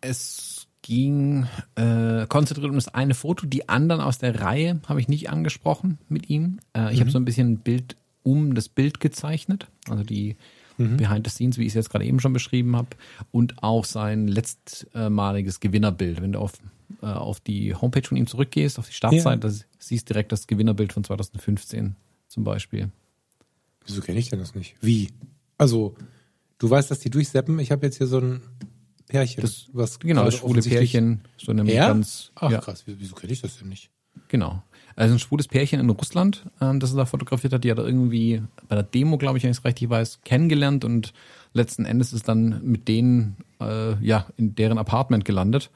[0.00, 3.46] Es ging äh, konzentriert um das eine Foto.
[3.46, 6.60] Die anderen aus der Reihe habe ich nicht angesprochen mit ihm.
[6.74, 7.00] Äh, ich mhm.
[7.00, 9.68] habe so ein bisschen ein Bild um das Bild gezeichnet.
[9.88, 10.36] Also die
[10.78, 10.96] mhm.
[10.96, 12.88] Behind the Scenes, wie ich es jetzt gerade eben schon beschrieben habe.
[13.32, 16.22] Und auch sein letztmaliges Gewinnerbild.
[16.22, 16.52] Wenn du auf
[17.02, 19.54] äh, auf die Homepage von ihm zurückgehst, auf die Startseite, ja.
[19.78, 21.96] siehst direkt das Gewinnerbild von 2015,
[22.28, 22.90] zum Beispiel.
[23.84, 24.74] Wieso kenne ich denn das nicht?
[24.80, 25.10] Wie?
[25.58, 25.94] Also,
[26.58, 27.58] du weißt, dass die durchseppen.
[27.58, 28.42] Ich habe jetzt hier so ein
[29.06, 29.42] Pärchen.
[29.42, 31.88] Das, was genau, das schwule Pärchen, so einem Ja?
[31.88, 33.90] ganz, Ach ja, krass, wieso, wieso kenne ich das denn nicht?
[34.28, 34.62] genau.
[34.96, 37.84] Also ein schwules Pärchen in Russland, ähm, das er da fotografiert hat, die hat er
[37.84, 41.12] irgendwie bei der Demo, glaube ich, wenn ich es richtig weiß, kennengelernt und
[41.52, 45.70] letzten Endes ist dann mit denen, äh, ja, in deren Apartment gelandet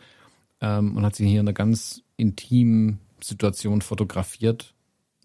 [0.60, 4.74] ähm, und hat sie hier in einer ganz intimen Situation fotografiert.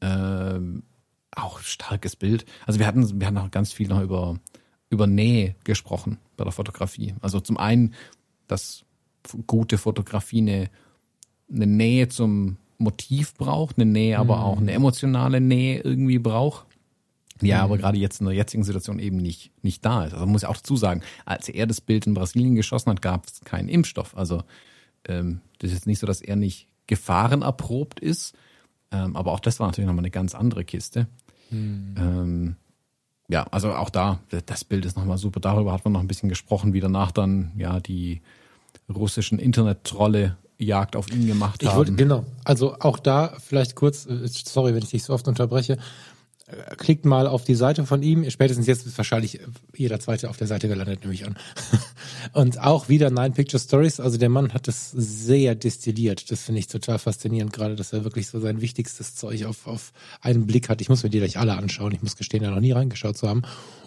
[0.02, 0.84] Ähm,
[1.32, 2.46] auch starkes Bild.
[2.66, 4.40] Also wir hatten, wir hatten auch ganz viel noch über,
[4.90, 7.14] über Nähe gesprochen bei der Fotografie.
[7.22, 7.94] Also zum einen,
[8.48, 8.86] dass
[9.48, 10.70] gute Fotografie eine,
[11.52, 16.66] eine Nähe zum Motiv braucht, eine Nähe, aber auch eine emotionale Nähe irgendwie braucht.
[17.42, 20.14] Ja, aber gerade jetzt in der jetzigen Situation eben nicht, nicht da ist.
[20.14, 23.02] Also man muss ja auch dazu sagen, als er das Bild in Brasilien geschossen hat,
[23.02, 24.16] gab es keinen Impfstoff.
[24.16, 24.44] Also
[25.08, 28.36] ähm, das ist jetzt nicht so, dass er nicht gefahrenerprobt ist.
[28.92, 31.08] Ähm, aber auch das war natürlich nochmal eine ganz andere Kiste.
[31.52, 32.56] Ähm,
[33.28, 35.40] ja, also auch da, das Bild ist nochmal super.
[35.40, 38.22] Darüber hat man noch ein bisschen gesprochen, wie danach dann ja die
[38.94, 41.98] russischen Internet-Trolle Jagd auf ihn gemacht Ich wollte, haben.
[41.98, 42.26] genau.
[42.46, 45.78] Also auch da vielleicht kurz, äh, sorry, wenn ich dich so oft unterbreche.
[46.48, 48.30] Äh, Klickt mal auf die Seite von ihm.
[48.30, 51.36] Spätestens jetzt ist wahrscheinlich äh, jeder zweite auf der Seite gelandet, nehme ich an.
[52.34, 54.00] Und auch wieder Nine Picture Stories.
[54.00, 56.30] Also der Mann hat das sehr destilliert.
[56.32, 59.92] Das finde ich total faszinierend, gerade, dass er wirklich so sein wichtigstes Zeug auf, auf
[60.22, 60.82] einen Blick hat.
[60.82, 61.94] Ich muss mir die gleich alle anschauen.
[61.94, 63.44] Ich muss gestehen, da noch nie reingeschaut zu haben.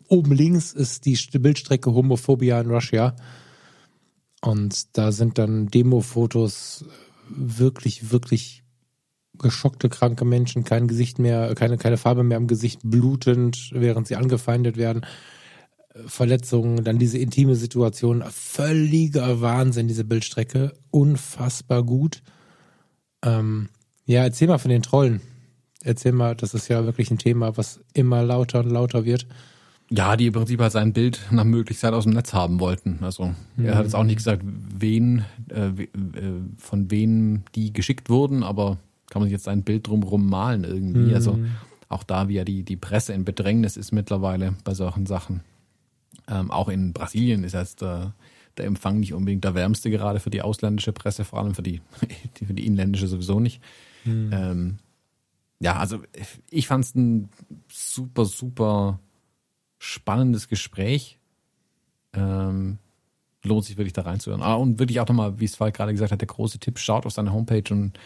[0.09, 3.15] Oben links ist die St- Bildstrecke Homophobia in Russia.
[4.41, 6.85] Und da sind dann Demo-Fotos
[7.29, 8.63] wirklich, wirklich
[9.39, 14.17] geschockte, kranke Menschen, kein Gesicht mehr, keine, keine Farbe mehr im Gesicht, blutend, während sie
[14.17, 15.05] angefeindet werden.
[16.07, 22.23] Verletzungen, dann diese intime Situation, völliger Wahnsinn, diese Bildstrecke, unfassbar gut.
[23.25, 23.69] Ähm,
[24.07, 25.21] ja, erzähl mal von den Trollen.
[25.83, 29.27] Erzähl mal, das ist ja wirklich ein Thema, was immer lauter und lauter wird.
[29.91, 32.99] Ja, die im Prinzip halt sein Bild nach Möglichkeit aus dem Netz haben wollten.
[33.01, 35.87] Also er hat jetzt auch nicht gesagt, wen, äh, äh,
[36.59, 38.77] von wem die geschickt wurden, aber
[39.11, 41.15] kann man sich jetzt sein Bild drumrum malen irgendwie.
[41.15, 41.39] Also
[41.89, 45.41] auch da, wie ja die, die Presse in Bedrängnis ist mittlerweile bei solchen Sachen.
[46.29, 48.15] Ähm, auch in Brasilien ist jetzt der,
[48.59, 51.81] der Empfang nicht unbedingt der wärmste gerade für die ausländische Presse, vor allem für die,
[52.47, 53.63] für die inländische sowieso nicht.
[54.33, 54.79] Ähm,
[55.61, 56.03] ja, also
[56.51, 57.29] ich fand es ein
[57.69, 59.01] super, super
[59.79, 61.19] spannendes Gespräch.
[62.13, 62.79] Ähm,
[63.45, 64.43] lohnt sich wirklich da reinzuhören.
[64.43, 67.07] Ah, und wirklich auch nochmal, wie es Falk gerade gesagt hat, der große Tipp, schaut
[67.07, 67.99] auf seine Homepage und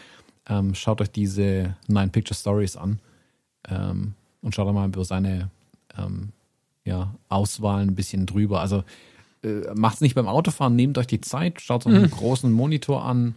[0.47, 2.99] ähm, schaut euch diese Nine Picture Stories an
[3.69, 5.49] ähm, und schaut da mal über seine
[5.97, 6.29] ähm,
[6.85, 8.61] ja, Auswahl ein bisschen drüber.
[8.61, 8.83] Also
[9.43, 13.35] äh, macht's nicht beim Autofahren, nehmt euch die Zeit, schaut euch einen großen Monitor an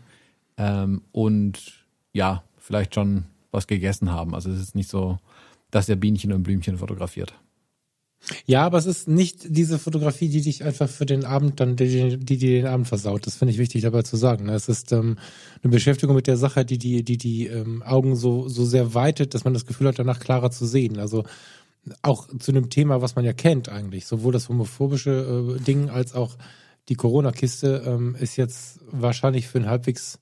[0.57, 4.35] ähm, und ja, vielleicht schon was gegessen haben.
[4.35, 5.19] Also es ist nicht so,
[5.71, 7.35] dass er Bienchen und Blümchen fotografiert.
[8.45, 12.17] Ja, aber es ist nicht diese Fotografie, die dich einfach für den Abend dann, die,
[12.17, 13.27] die den Abend versaut.
[13.27, 14.47] Das finde ich wichtig dabei zu sagen.
[14.47, 14.55] ne?
[14.55, 15.17] Es ist ähm,
[15.63, 19.35] eine Beschäftigung mit der Sache, die die, die, die ähm, Augen so, so sehr weitet,
[19.35, 20.99] dass man das Gefühl hat, danach klarer zu sehen.
[20.99, 21.25] Also
[22.03, 24.07] auch zu einem Thema, was man ja kennt eigentlich.
[24.07, 26.37] Sowohl das homophobische äh, Ding als auch
[26.89, 30.19] die Corona-Kiste ähm, ist jetzt wahrscheinlich für einen halbwegs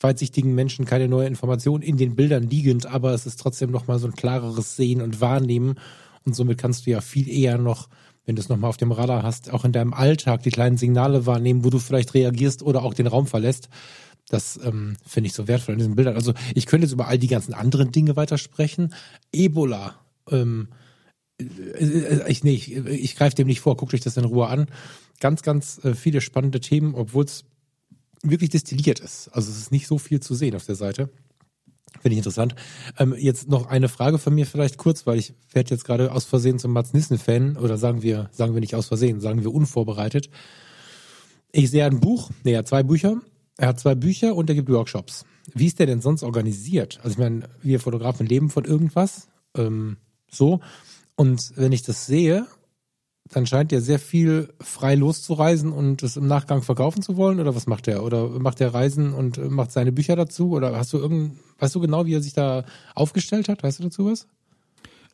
[0.00, 4.06] weitsichtigen Menschen keine neue Information in den Bildern liegend, aber es ist trotzdem nochmal so
[4.06, 5.74] ein klareres Sehen und Wahrnehmen.
[6.24, 7.88] Und somit kannst du ja viel eher noch,
[8.26, 11.26] wenn du es nochmal auf dem Radar hast, auch in deinem Alltag die kleinen Signale
[11.26, 13.68] wahrnehmen, wo du vielleicht reagierst oder auch den Raum verlässt.
[14.28, 16.14] Das ähm, finde ich so wertvoll an diesen Bildern.
[16.14, 18.94] Also ich könnte jetzt über all die ganzen anderen Dinge weitersprechen.
[19.32, 19.96] Ebola.
[20.30, 20.68] Ähm,
[21.40, 24.66] äh, ich, nee, ich, ich greife dem nicht vor, guckt euch das in Ruhe an.
[25.18, 27.44] Ganz, ganz äh, viele spannende Themen, obwohl es
[28.22, 29.28] wirklich destilliert ist.
[29.28, 31.10] Also es ist nicht so viel zu sehen auf der Seite.
[32.00, 32.54] Finde ich interessant.
[32.98, 36.24] Ähm, jetzt noch eine Frage von mir vielleicht kurz, weil ich werde jetzt gerade aus
[36.24, 40.30] Versehen zum Mats Nissen-Fan oder sagen wir, sagen wir nicht aus Versehen, sagen wir unvorbereitet.
[41.52, 43.20] Ich sehe ein Buch, nee, er hat zwei Bücher.
[43.58, 45.26] Er hat zwei Bücher und er gibt Workshops.
[45.52, 46.98] Wie ist der denn sonst organisiert?
[47.02, 49.98] Also ich meine, wir Fotografen leben von irgendwas, ähm,
[50.30, 50.60] so.
[51.16, 52.46] Und wenn ich das sehe,
[53.32, 57.38] dann scheint er sehr viel frei loszureisen und es im Nachgang verkaufen zu wollen.
[57.40, 58.02] Oder was macht er?
[58.02, 60.50] Oder macht er Reisen und äh, macht seine Bücher dazu?
[60.50, 62.64] Oder hast du irgend, weißt du genau, wie er sich da
[62.94, 63.62] aufgestellt hat?
[63.62, 64.26] Weißt du dazu was?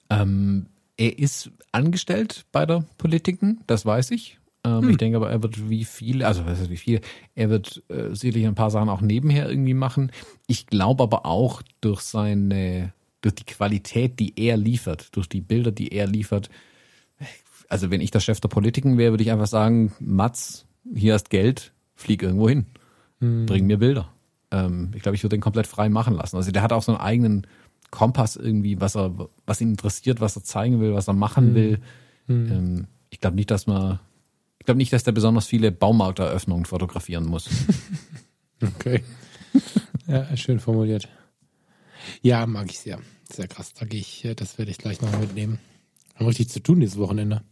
[0.08, 4.38] Ähm, er ist angestellt bei der Politiken, das weiß ich.
[4.64, 7.00] Ähm, Ich denke aber, er wird wie viele, also was heißt wie viele,
[7.34, 10.10] er wird äh, sicherlich ein paar Sachen auch nebenher irgendwie machen.
[10.46, 15.70] Ich glaube aber auch durch seine, durch die Qualität, die er liefert, durch die Bilder,
[15.70, 16.48] die er liefert.
[17.68, 21.30] Also wenn ich der Chef der Politiken wäre, würde ich einfach sagen, Mats, hier hast
[21.30, 22.66] Geld, flieg irgendwo hin.
[23.18, 24.12] Bring mir Bilder.
[24.50, 26.36] Ähm, ich glaube, ich würde den komplett frei machen lassen.
[26.36, 27.46] Also der hat auch so einen eigenen
[27.90, 29.14] Kompass irgendwie, was er,
[29.46, 31.54] was ihn interessiert, was er zeigen will, was er machen Mhm.
[31.54, 31.78] will.
[32.26, 32.52] Mhm.
[32.52, 33.98] Ähm, ich glaube nicht, dass man,
[34.58, 37.48] ich glaube nicht, dass der besonders viele Baumarkteröffnungen fotografieren muss.
[38.62, 39.02] Okay.
[40.06, 41.08] ja, schön formuliert.
[42.22, 42.98] Ja, mag ich sehr.
[43.30, 43.74] Sehr krass.
[43.74, 45.58] Da gehe ich, äh, das werde ich gleich noch mitnehmen.
[46.14, 47.42] Haben richtig zu tun dieses Wochenende.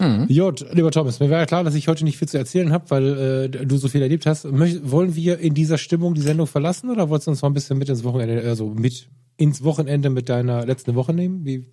[0.00, 0.26] Mhm.
[0.28, 2.88] Jod, lieber Thomas, mir war ja klar, dass ich heute nicht viel zu erzählen habe,
[2.88, 4.50] weil äh, du so viel erlebt hast.
[4.50, 7.54] Möcht, wollen wir in dieser Stimmung die Sendung verlassen oder wolltest du uns mal ein
[7.54, 11.44] bisschen mit ins Wochenende, also mit ins Wochenende mit deiner letzten Woche nehmen?
[11.44, 11.66] Wie,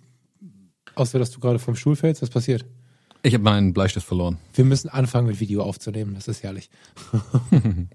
[0.94, 2.66] außer dass du gerade vom Stuhl fällst, was passiert?
[3.22, 4.36] Ich habe meinen Bleistift verloren.
[4.54, 6.70] Wir müssen anfangen mit Video aufzunehmen, das ist herrlich.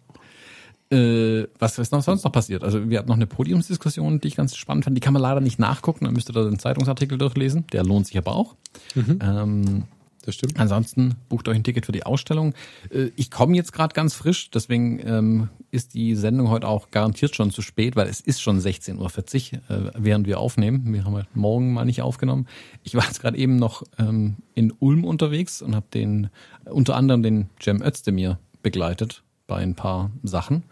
[0.91, 2.63] Äh, was ist noch sonst noch passiert?
[2.63, 4.95] Also wir hatten noch eine Podiumsdiskussion, die ich ganz spannend fand.
[4.95, 7.65] Die kann man leider nicht nachgucken, dann müsst ihr da den Zeitungsartikel durchlesen.
[7.73, 8.55] Der lohnt sich aber auch.
[8.95, 9.85] Ähm,
[10.25, 10.57] Das stimmt.
[10.57, 12.53] Ansonsten bucht euch ein Ticket für die Ausstellung.
[12.89, 17.35] Äh, Ich komme jetzt gerade ganz frisch, deswegen ähm, ist die Sendung heute auch garantiert
[17.35, 20.93] schon zu spät, weil es ist schon 16.40 Uhr, äh, während wir aufnehmen.
[20.93, 22.47] Wir haben heute Morgen mal nicht aufgenommen.
[22.83, 26.29] Ich war jetzt gerade eben noch ähm, in Ulm unterwegs und habe den
[26.65, 30.63] unter anderem den Cem Özdemir begleitet bei ein paar Sachen.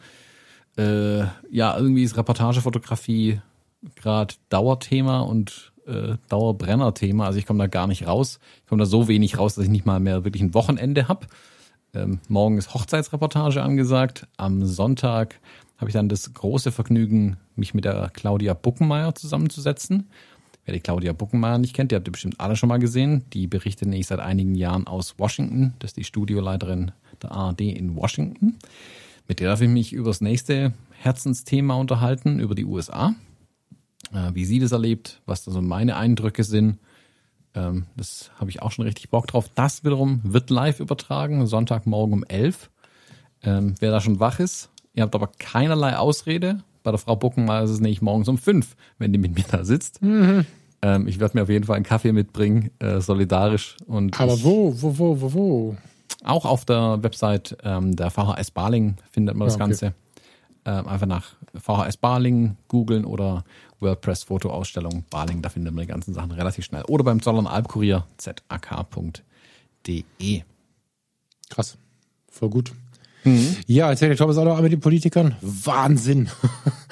[0.78, 3.42] Äh, ja, irgendwie ist Reportagefotografie
[3.96, 7.26] gerade Dauerthema und äh, Dauerbrenner-Thema.
[7.26, 8.40] Also ich komme da gar nicht raus.
[8.64, 11.28] Ich komme da so wenig raus, dass ich nicht mal mehr wirklich ein Wochenende habe.
[11.94, 14.28] Ähm, morgen ist Hochzeitsreportage angesagt.
[14.38, 15.40] Am Sonntag
[15.78, 20.10] habe ich dann das große Vergnügen, mich mit der Claudia Buckenmeier zusammenzusetzen.
[20.66, 23.26] Wer die Claudia Buckenmeier nicht kennt, die habt ihr bestimmt alle schon mal gesehen.
[23.34, 25.74] Die berichtet nämlich seit einigen Jahren aus Washington.
[25.80, 28.58] Das ist die Studioleiterin der ARD in Washington.
[29.28, 33.16] Mit der darf ich mich über das nächste Herzensthema unterhalten, über die USA.
[34.14, 36.80] Äh, wie sie das erlebt, was da so meine Eindrücke sind.
[37.54, 39.50] Ähm, das habe ich auch schon richtig Bock drauf.
[39.56, 42.70] Das wiederum wird live übertragen, Sonntagmorgen um 11.
[43.44, 46.64] Ähm, wer da schon wach ist, ihr habt aber keinerlei Ausrede.
[46.84, 49.64] Bei der Frau Buckenmeier ist es nämlich morgens um 5, wenn die mit mir da
[49.64, 50.00] sitzt.
[50.02, 53.78] Ähm, ich werde mir auf jeden Fall einen Kaffee mitbringen, äh, solidarisch.
[53.86, 55.78] Und Aber wo, wo, wo, wo, wo?
[56.24, 59.70] auch auf der Website ähm, der VHS Baling findet man das Ja, okay.
[59.70, 59.94] Ganze.
[60.66, 63.44] Ähm, einfach nach VHS Baling googeln oder
[63.82, 66.84] WordPress Fotoausstellung Baling, da findet man die ganzen Sachen relativ schnell.
[66.84, 69.22] Oder beim Zollern Albkurier zak.de.
[71.50, 71.78] Krass.
[72.30, 72.72] Voll gut.
[73.68, 75.36] Ja, erzählt der Thomas auch noch mit den Politikern.
[75.42, 76.30] Wahnsinn.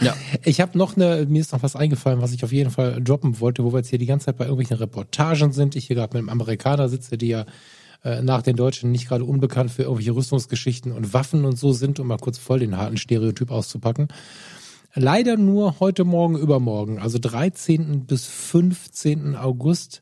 [0.02, 0.16] Ja.
[0.46, 3.40] Ich habe noch eine, mir ist noch was eingefallen, was ich auf jeden Fall droppen
[3.40, 5.76] wollte, wo wir jetzt hier die ganze Zeit bei irgendwelchen Reportagen sind.
[5.76, 7.46] Ich hier gerade mit einem Amerikaner sitze, die ja
[8.04, 12.00] äh, nach den Deutschen nicht gerade unbekannt für irgendwelche Rüstungsgeschichten und Waffen und so sind,
[12.00, 14.08] um mal kurz voll den harten Stereotyp auszupacken.
[14.96, 18.06] Leider nur heute Morgen, übermorgen, also 13.
[18.06, 19.36] bis 15.
[19.36, 20.02] August,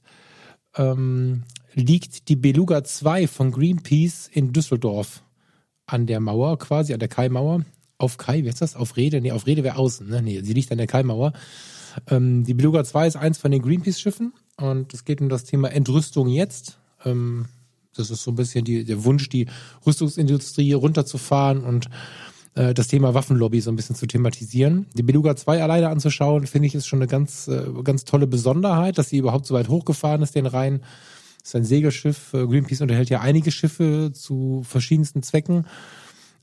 [0.76, 5.24] ähm, liegt die Beluga 2 von Greenpeace in Düsseldorf
[5.86, 7.66] an der Mauer quasi, an der Kaimauer.
[7.98, 8.76] Auf Kai, wie heißt das?
[8.76, 9.20] Auf Rede?
[9.20, 10.22] Nee, auf Rede wäre außen, ne?
[10.22, 11.34] Nee, sie liegt an der Kaimauer.
[12.10, 15.70] Ähm, die Beluga 2 ist eins von den Greenpeace-Schiffen und es geht um das Thema
[15.70, 16.78] Entrüstung jetzt.
[17.04, 17.48] Ähm,
[17.96, 19.48] das ist so ein bisschen die, der Wunsch, die
[19.86, 21.90] Rüstungsindustrie runterzufahren und
[22.58, 24.88] äh, das Thema Waffenlobby so ein bisschen zu thematisieren.
[24.96, 28.98] Die Beluga 2 alleine anzuschauen, finde ich, ist schon eine ganz, äh, ganz tolle Besonderheit,
[28.98, 30.82] dass sie überhaupt so weit hochgefahren ist, den Rhein.
[31.40, 32.34] Das ist ein Segelschiff.
[32.34, 35.68] Äh, Greenpeace unterhält ja einige Schiffe zu verschiedensten Zwecken.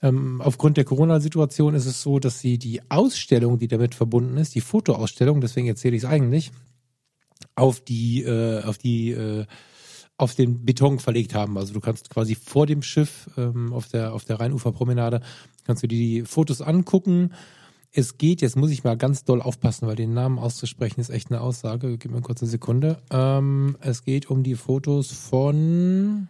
[0.02, 4.54] Ähm, aufgrund der Corona-Situation ist es so, dass sie die Ausstellung, die damit verbunden ist,
[4.54, 6.52] die Fotoausstellung, deswegen erzähle ich es eigentlich,
[7.56, 9.14] auf die, auf die,
[10.16, 11.58] auf den Beton verlegt haben.
[11.58, 15.20] Also du kannst quasi vor dem Schiff ähm, auf der auf der Rheinuferpromenade
[15.64, 17.32] kannst du dir die Fotos angucken.
[17.90, 21.30] Es geht, jetzt muss ich mal ganz doll aufpassen, weil den Namen auszusprechen ist echt
[21.30, 21.96] eine Aussage.
[21.96, 22.98] Gib mir kurz eine Sekunde.
[23.10, 26.28] Ähm, es geht um die Fotos von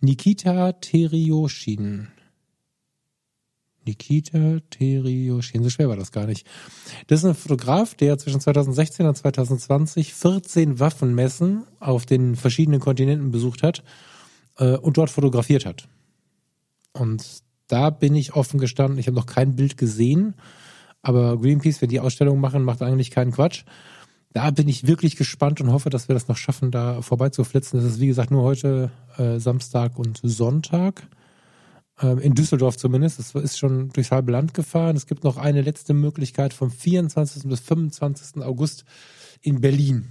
[0.00, 2.08] Nikita Terioshin.
[3.86, 6.46] Nikita Terioshin, so schwer war das gar nicht.
[7.06, 13.30] Das ist ein Fotograf, der zwischen 2016 und 2020 14 Waffenmessen auf den verschiedenen Kontinenten
[13.30, 13.82] besucht hat
[14.58, 15.88] äh, und dort fotografiert hat.
[16.92, 20.34] Und da bin ich offen gestanden, ich habe noch kein Bild gesehen,
[21.00, 23.64] aber Greenpeace, wenn die Ausstellung machen, macht eigentlich keinen Quatsch.
[24.32, 27.80] Da bin ich wirklich gespannt und hoffe, dass wir das noch schaffen, da vorbeizuflitzen.
[27.80, 31.06] Das ist, wie gesagt, nur heute äh, Samstag und Sonntag.
[32.00, 33.18] Ähm, in Düsseldorf zumindest.
[33.18, 34.96] Das ist schon durchs halbe Land gefahren.
[34.96, 37.44] Es gibt noch eine letzte Möglichkeit vom 24.
[37.44, 38.42] bis 25.
[38.42, 38.84] August
[39.40, 40.08] in Berlin.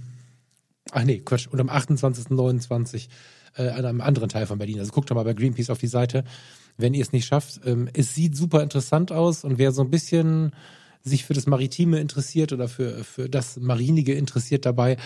[0.92, 1.48] Ach nee, Quatsch.
[1.48, 2.30] Und am 28.
[2.30, 3.08] 29.
[3.54, 4.78] Äh, an einem anderen Teil von Berlin.
[4.78, 6.24] Also guckt doch mal bei Greenpeace auf die Seite,
[6.78, 7.60] wenn ihr es nicht schafft.
[7.66, 10.52] Ähm, es sieht super interessant aus und wer so ein bisschen
[11.04, 14.96] sich für das Maritime interessiert oder für, für das Marinige interessiert dabei,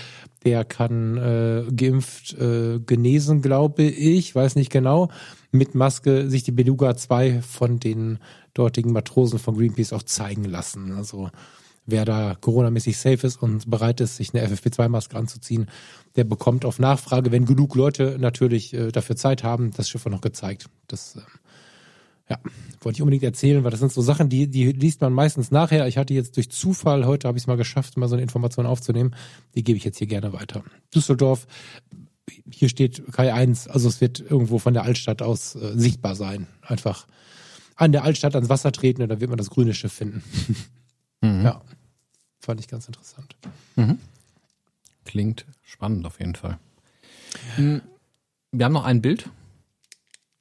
[0.44, 5.09] der kann äh, geimpft äh, genesen, glaube ich, weiß nicht genau,
[5.53, 8.18] mit Maske sich die Beluga 2 von den
[8.55, 10.92] dortigen Matrosen von Greenpeace auch zeigen lassen.
[10.92, 11.30] Also
[11.86, 15.68] wer da coronamäßig safe ist und bereit ist, sich eine FFP2-Maske anzuziehen,
[16.16, 20.11] der bekommt auf Nachfrage, wenn genug Leute natürlich äh, dafür Zeit haben, das Schiff auch
[20.11, 20.66] noch gezeigt.
[20.88, 21.20] Das äh,
[22.29, 22.39] ja,
[22.81, 25.87] wollte ich unbedingt erzählen, weil das sind so Sachen, die, die liest man meistens nachher.
[25.87, 28.66] Ich hatte jetzt durch Zufall, heute habe ich es mal geschafft, mal so eine Information
[28.66, 29.14] aufzunehmen.
[29.55, 30.64] Die gebe ich jetzt hier gerne weiter.
[30.95, 31.47] Düsseldorf,
[32.51, 36.49] hier steht K1, also es wird irgendwo von der Altstadt aus äh, sichtbar sein.
[36.62, 37.07] Einfach
[37.77, 40.22] an der Altstadt ans Wasser treten und dann wird man das grüne Schiff finden.
[41.22, 41.45] Mhm.
[41.45, 41.62] Ja,
[42.41, 43.37] fand ich ganz interessant.
[43.74, 43.99] Mhm.
[45.07, 46.59] Klingt spannend auf jeden Fall.
[47.57, 49.31] Wir haben noch ein Bild.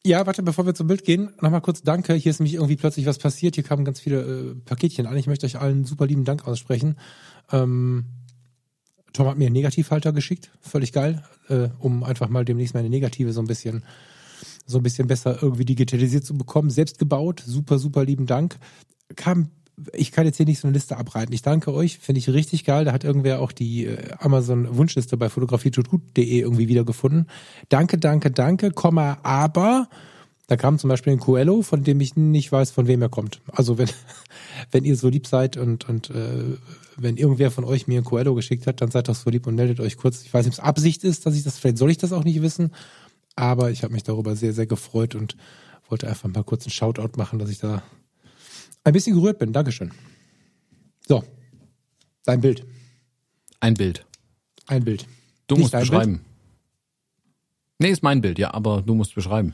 [0.05, 2.13] Ja, warte, bevor wir zum Bild gehen, nochmal kurz Danke.
[2.13, 3.55] Hier ist nämlich irgendwie plötzlich was passiert.
[3.55, 5.17] Hier kamen ganz viele äh, Paketchen an.
[5.17, 6.95] Ich möchte euch allen super lieben Dank aussprechen.
[7.51, 8.05] Ähm,
[9.13, 13.33] Tom hat mir einen Negativhalter geschickt, völlig geil, äh, um einfach mal demnächst meine Negative
[13.33, 13.83] so ein bisschen
[14.67, 16.69] so ein bisschen besser irgendwie digitalisiert zu bekommen.
[16.69, 18.59] Selbst gebaut, super, super lieben Dank.
[19.15, 19.49] Kam
[19.93, 21.33] ich kann jetzt hier nicht so eine Liste abreiten.
[21.33, 22.85] Ich danke euch, finde ich richtig geil.
[22.85, 27.27] Da hat irgendwer auch die äh, Amazon-Wunschliste bei fotografietutgut.de irgendwie wiedergefunden.
[27.69, 29.89] Danke, danke, danke, Komma, aber
[30.47, 33.41] da kam zum Beispiel ein Coelho, von dem ich nicht weiß, von wem er kommt.
[33.51, 33.89] Also wenn,
[34.71, 36.57] wenn ihr so lieb seid und, und äh,
[36.97, 39.55] wenn irgendwer von euch mir ein Coelho geschickt hat, dann seid doch so lieb und
[39.55, 40.23] meldet euch kurz.
[40.23, 42.23] Ich weiß nicht, ob es Absicht ist, dass ich das, vielleicht soll ich das auch
[42.23, 42.71] nicht wissen,
[43.35, 45.35] aber ich habe mich darüber sehr, sehr gefreut und
[45.89, 47.83] wollte einfach mal kurz einen Shoutout machen, dass ich da
[48.85, 49.51] ein bisschen gerührt bin.
[49.51, 49.91] Dankeschön.
[51.07, 51.23] So,
[52.23, 52.65] dein Bild.
[53.59, 54.05] Ein Bild.
[54.67, 55.05] Ein Bild.
[55.47, 56.13] Du Nicht musst beschreiben.
[56.13, 56.25] Bild?
[57.79, 59.53] Nee, ist mein Bild, ja, aber du musst beschreiben.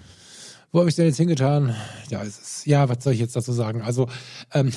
[0.72, 1.76] Wo habe ich denn jetzt hingetan?
[2.10, 3.82] Ja, es ist, ja, was soll ich jetzt dazu sagen?
[3.82, 4.08] Also,
[4.54, 4.72] ähm,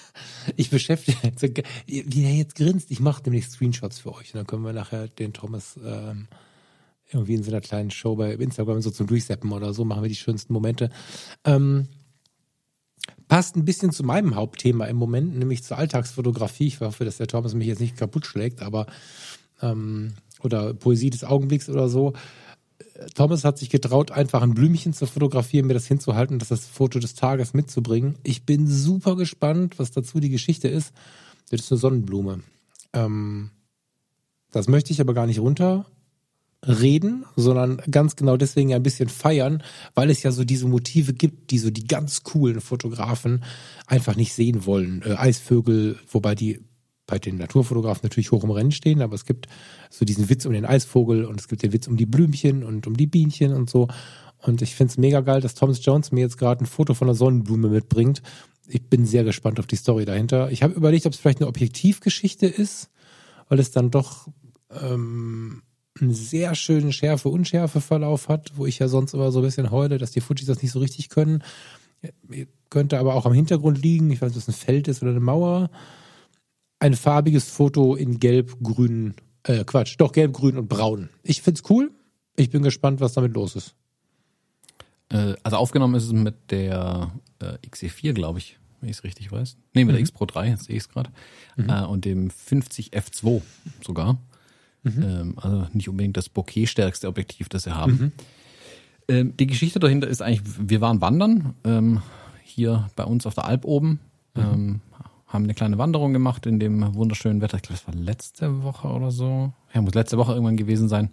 [0.56, 4.34] ich beschäftige, wie er jetzt grinst, ich mache nämlich Screenshots für euch.
[4.34, 6.28] Und dann können wir nachher den Thomas ähm,
[7.10, 10.08] irgendwie in so einer kleinen Show bei Instagram so zum Durchseppen oder so, machen wir
[10.08, 10.90] die schönsten Momente.
[11.44, 11.88] Ähm,
[13.28, 16.66] passt ein bisschen zu meinem Hauptthema im Moment, nämlich zur Alltagsfotografie.
[16.66, 18.86] Ich hoffe, dass der Thomas mich jetzt nicht kaputt schlägt, aber
[19.62, 22.14] ähm, oder Poesie des Augenblicks oder so.
[23.14, 26.98] Thomas hat sich getraut, einfach ein Blümchen zu fotografieren, mir das hinzuhalten, das das Foto
[26.98, 28.16] des Tages mitzubringen.
[28.24, 30.92] Ich bin super gespannt, was dazu die Geschichte ist.
[31.50, 32.40] Das ist eine Sonnenblume.
[32.92, 33.50] Ähm,
[34.50, 35.86] das möchte ich aber gar nicht runter
[36.66, 39.62] reden, sondern ganz genau deswegen ein bisschen feiern,
[39.94, 43.44] weil es ja so diese Motive gibt, die so die ganz coolen Fotografen
[43.86, 45.02] einfach nicht sehen wollen.
[45.02, 46.60] Äh, Eisvögel, wobei die
[47.06, 49.46] bei den Naturfotografen natürlich hoch im Rennen stehen, aber es gibt
[49.88, 52.86] so diesen Witz um den Eisvogel und es gibt den Witz um die Blümchen und
[52.86, 53.88] um die Bienchen und so.
[54.42, 57.08] Und ich finde es mega geil, dass Thomas Jones mir jetzt gerade ein Foto von
[57.08, 58.22] einer Sonnenblume mitbringt.
[58.66, 60.50] Ich bin sehr gespannt auf die Story dahinter.
[60.50, 62.90] Ich habe überlegt, ob es vielleicht eine Objektivgeschichte ist,
[63.48, 64.28] weil es dann doch
[64.70, 65.62] ähm,
[66.00, 70.10] einen sehr schönen Schärfe-Unschärfe-Verlauf hat, wo ich ja sonst immer so ein bisschen heule, dass
[70.10, 71.42] die Fujis das nicht so richtig können.
[72.70, 74.10] Könnte aber auch am Hintergrund liegen.
[74.10, 75.70] Ich weiß nicht, ob es ein Feld ist oder eine Mauer.
[76.78, 81.08] Ein farbiges Foto in Gelb, Grün, äh, Quatsch, doch Gelb, Grün und Braun.
[81.22, 81.90] Ich find's cool.
[82.36, 83.74] Ich bin gespannt, was damit los ist.
[85.08, 89.32] Äh, also aufgenommen ist es mit der äh, XE4, glaube ich, wenn ich es richtig
[89.32, 89.56] weiß.
[89.74, 89.96] Nee, mit mhm.
[89.96, 91.10] der X Pro 3, jetzt sehe ich es gerade.
[91.56, 91.68] Mhm.
[91.68, 93.42] Äh, und dem 50 F2
[93.84, 94.18] sogar.
[94.96, 95.02] Mhm.
[95.02, 97.92] Ähm, also nicht unbedingt das bokeh-stärkste Objektiv, das sie haben.
[97.92, 98.12] Mhm.
[99.08, 102.02] Ähm, die Geschichte dahinter ist eigentlich, wir waren wandern, ähm,
[102.42, 104.00] hier bei uns auf der Alp oben,
[104.34, 104.42] mhm.
[104.42, 104.80] ähm,
[105.26, 107.56] haben eine kleine Wanderung gemacht in dem wunderschönen Wetter.
[107.56, 109.52] Ich glaube, das war letzte Woche oder so.
[109.74, 111.10] Ja, muss letzte Woche irgendwann gewesen sein.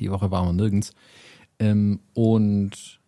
[0.00, 0.92] Die Woche waren wir nirgends.
[1.58, 3.00] Ähm, und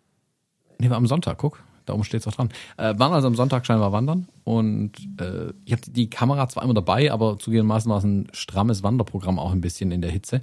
[0.78, 1.63] nee, war am Sonntag, guck.
[1.86, 2.50] Da oben steht es auch dran.
[2.76, 6.74] Äh, waren also am Sonntag scheinbar wandern und äh, ich habe die Kamera zwar immer
[6.74, 10.42] dabei, aber zugegebenermaßen war es ein strammes Wanderprogramm auch ein bisschen in der Hitze.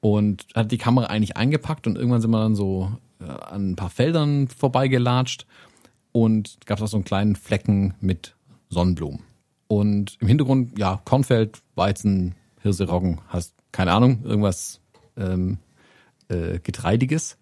[0.00, 3.76] Und hat die Kamera eigentlich eingepackt und irgendwann sind wir dann so äh, an ein
[3.76, 5.46] paar Feldern vorbeigelatscht
[6.12, 8.36] und gab es auch so einen kleinen Flecken mit
[8.68, 9.20] Sonnenblumen.
[9.66, 14.80] Und im Hintergrund, ja, Kornfeld, Weizen, Hirse, Roggen, hast keine Ahnung, irgendwas
[15.16, 15.58] ähm,
[16.28, 17.36] äh, Getreidiges.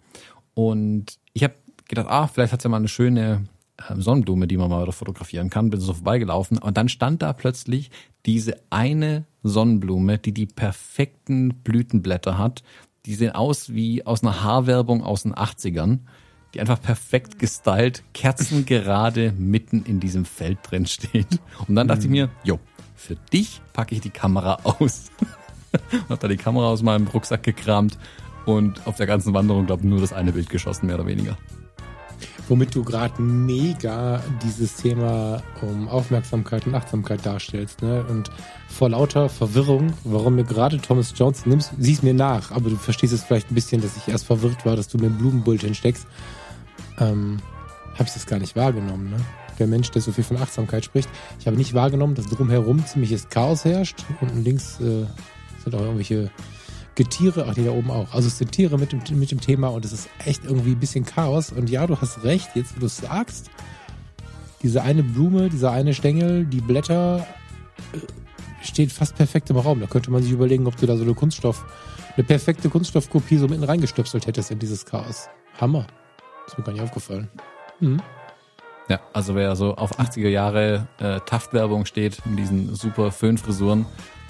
[0.55, 1.55] Und ich habe
[1.89, 3.45] gedacht, ah, vielleicht hat's ja mal eine schöne
[3.89, 7.91] ähm, Sonnenblume, die man mal fotografieren kann, bin so vorbeigelaufen und dann stand da plötzlich
[8.25, 12.63] diese eine Sonnenblume, die die perfekten Blütenblätter hat.
[13.05, 16.01] Die sehen aus wie aus einer Haarwerbung aus den 80ern,
[16.55, 21.41] die einfach perfekt gestylt, kerzengerade mitten in diesem Feld drin steht.
[21.69, 22.59] Und dann dachte ich mir, jo,
[22.95, 25.13] für dich packe ich die Kamera aus.
[26.09, 27.99] hab da die Kamera aus meinem Rucksack gekramt
[28.47, 31.37] und auf der ganzen Wanderung, glaube nur das eine Bild geschossen, mehr oder weniger.
[32.49, 37.83] Womit du gerade mega dieses Thema um Aufmerksamkeit und Achtsamkeit darstellst.
[37.83, 38.05] Ne?
[38.09, 38.31] Und
[38.69, 43.13] vor lauter Verwirrung, warum mir gerade Thomas Jones nimmst, siehst mir nach, aber du verstehst
[43.13, 46.07] es vielleicht ein bisschen, dass ich erst verwirrt war, dass du mir Blumenbullshit steckst.
[46.99, 47.39] Ähm,
[47.95, 49.11] habe ich das gar nicht wahrgenommen.
[49.11, 49.17] Ne?
[49.59, 51.09] Der Mensch, der so viel von Achtsamkeit spricht.
[51.41, 54.05] Ich habe nicht wahrgenommen, dass drumherum ziemliches Chaos herrscht.
[54.21, 55.07] Unten links äh,
[55.65, 56.31] sind auch irgendwelche
[56.97, 58.13] Getiere, ach die da oben auch.
[58.13, 60.81] Also es sind Tiere mit dem, mit dem Thema und es ist echt irgendwie ein
[60.81, 61.53] bisschen Chaos.
[61.53, 63.51] Und ja, du hast recht, jetzt wo du es sagst,
[64.63, 67.27] diese eine Blume, dieser eine Stängel, die Blätter
[67.93, 67.99] äh,
[68.65, 69.81] steht fast perfekt im Raum.
[69.81, 71.67] Da könnte man sich überlegen, ob du da so eine Kunststoff,
[72.17, 75.29] eine perfekte Kunststoffkopie so mitten reingestöpselt hättest in dieses Chaos.
[75.61, 75.87] Hammer.
[76.47, 77.29] Ist mir gar nicht aufgefallen.
[77.81, 78.01] Mhm.
[78.89, 83.85] Ja, also wer so auf 80er Jahre äh, Taft-Werbung steht, in diesen super Föhnfrisuren,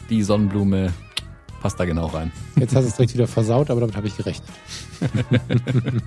[0.08, 0.92] die Sonnenblume
[1.60, 2.32] passt da genau rein.
[2.56, 4.48] Jetzt hast du es direkt wieder versaut, aber damit habe ich gerechnet.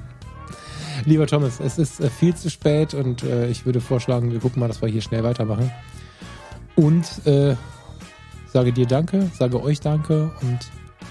[1.06, 4.60] Lieber Thomas, es ist äh, viel zu spät und äh, ich würde vorschlagen, wir gucken
[4.60, 5.72] mal, dass wir hier schnell weitermachen.
[6.76, 7.56] Und äh,
[8.52, 10.60] sage dir Danke, sage euch Danke und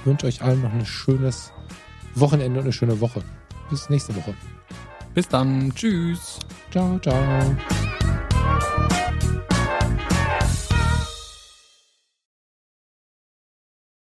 [0.04, 1.52] wünsche euch allen noch ein schönes
[2.14, 3.22] Wochenende und eine schöne Woche.
[3.70, 4.34] Bis nächste Woche.
[5.14, 5.72] Bis dann.
[5.74, 6.38] Tschüss.
[6.70, 7.56] Ciao, ciao.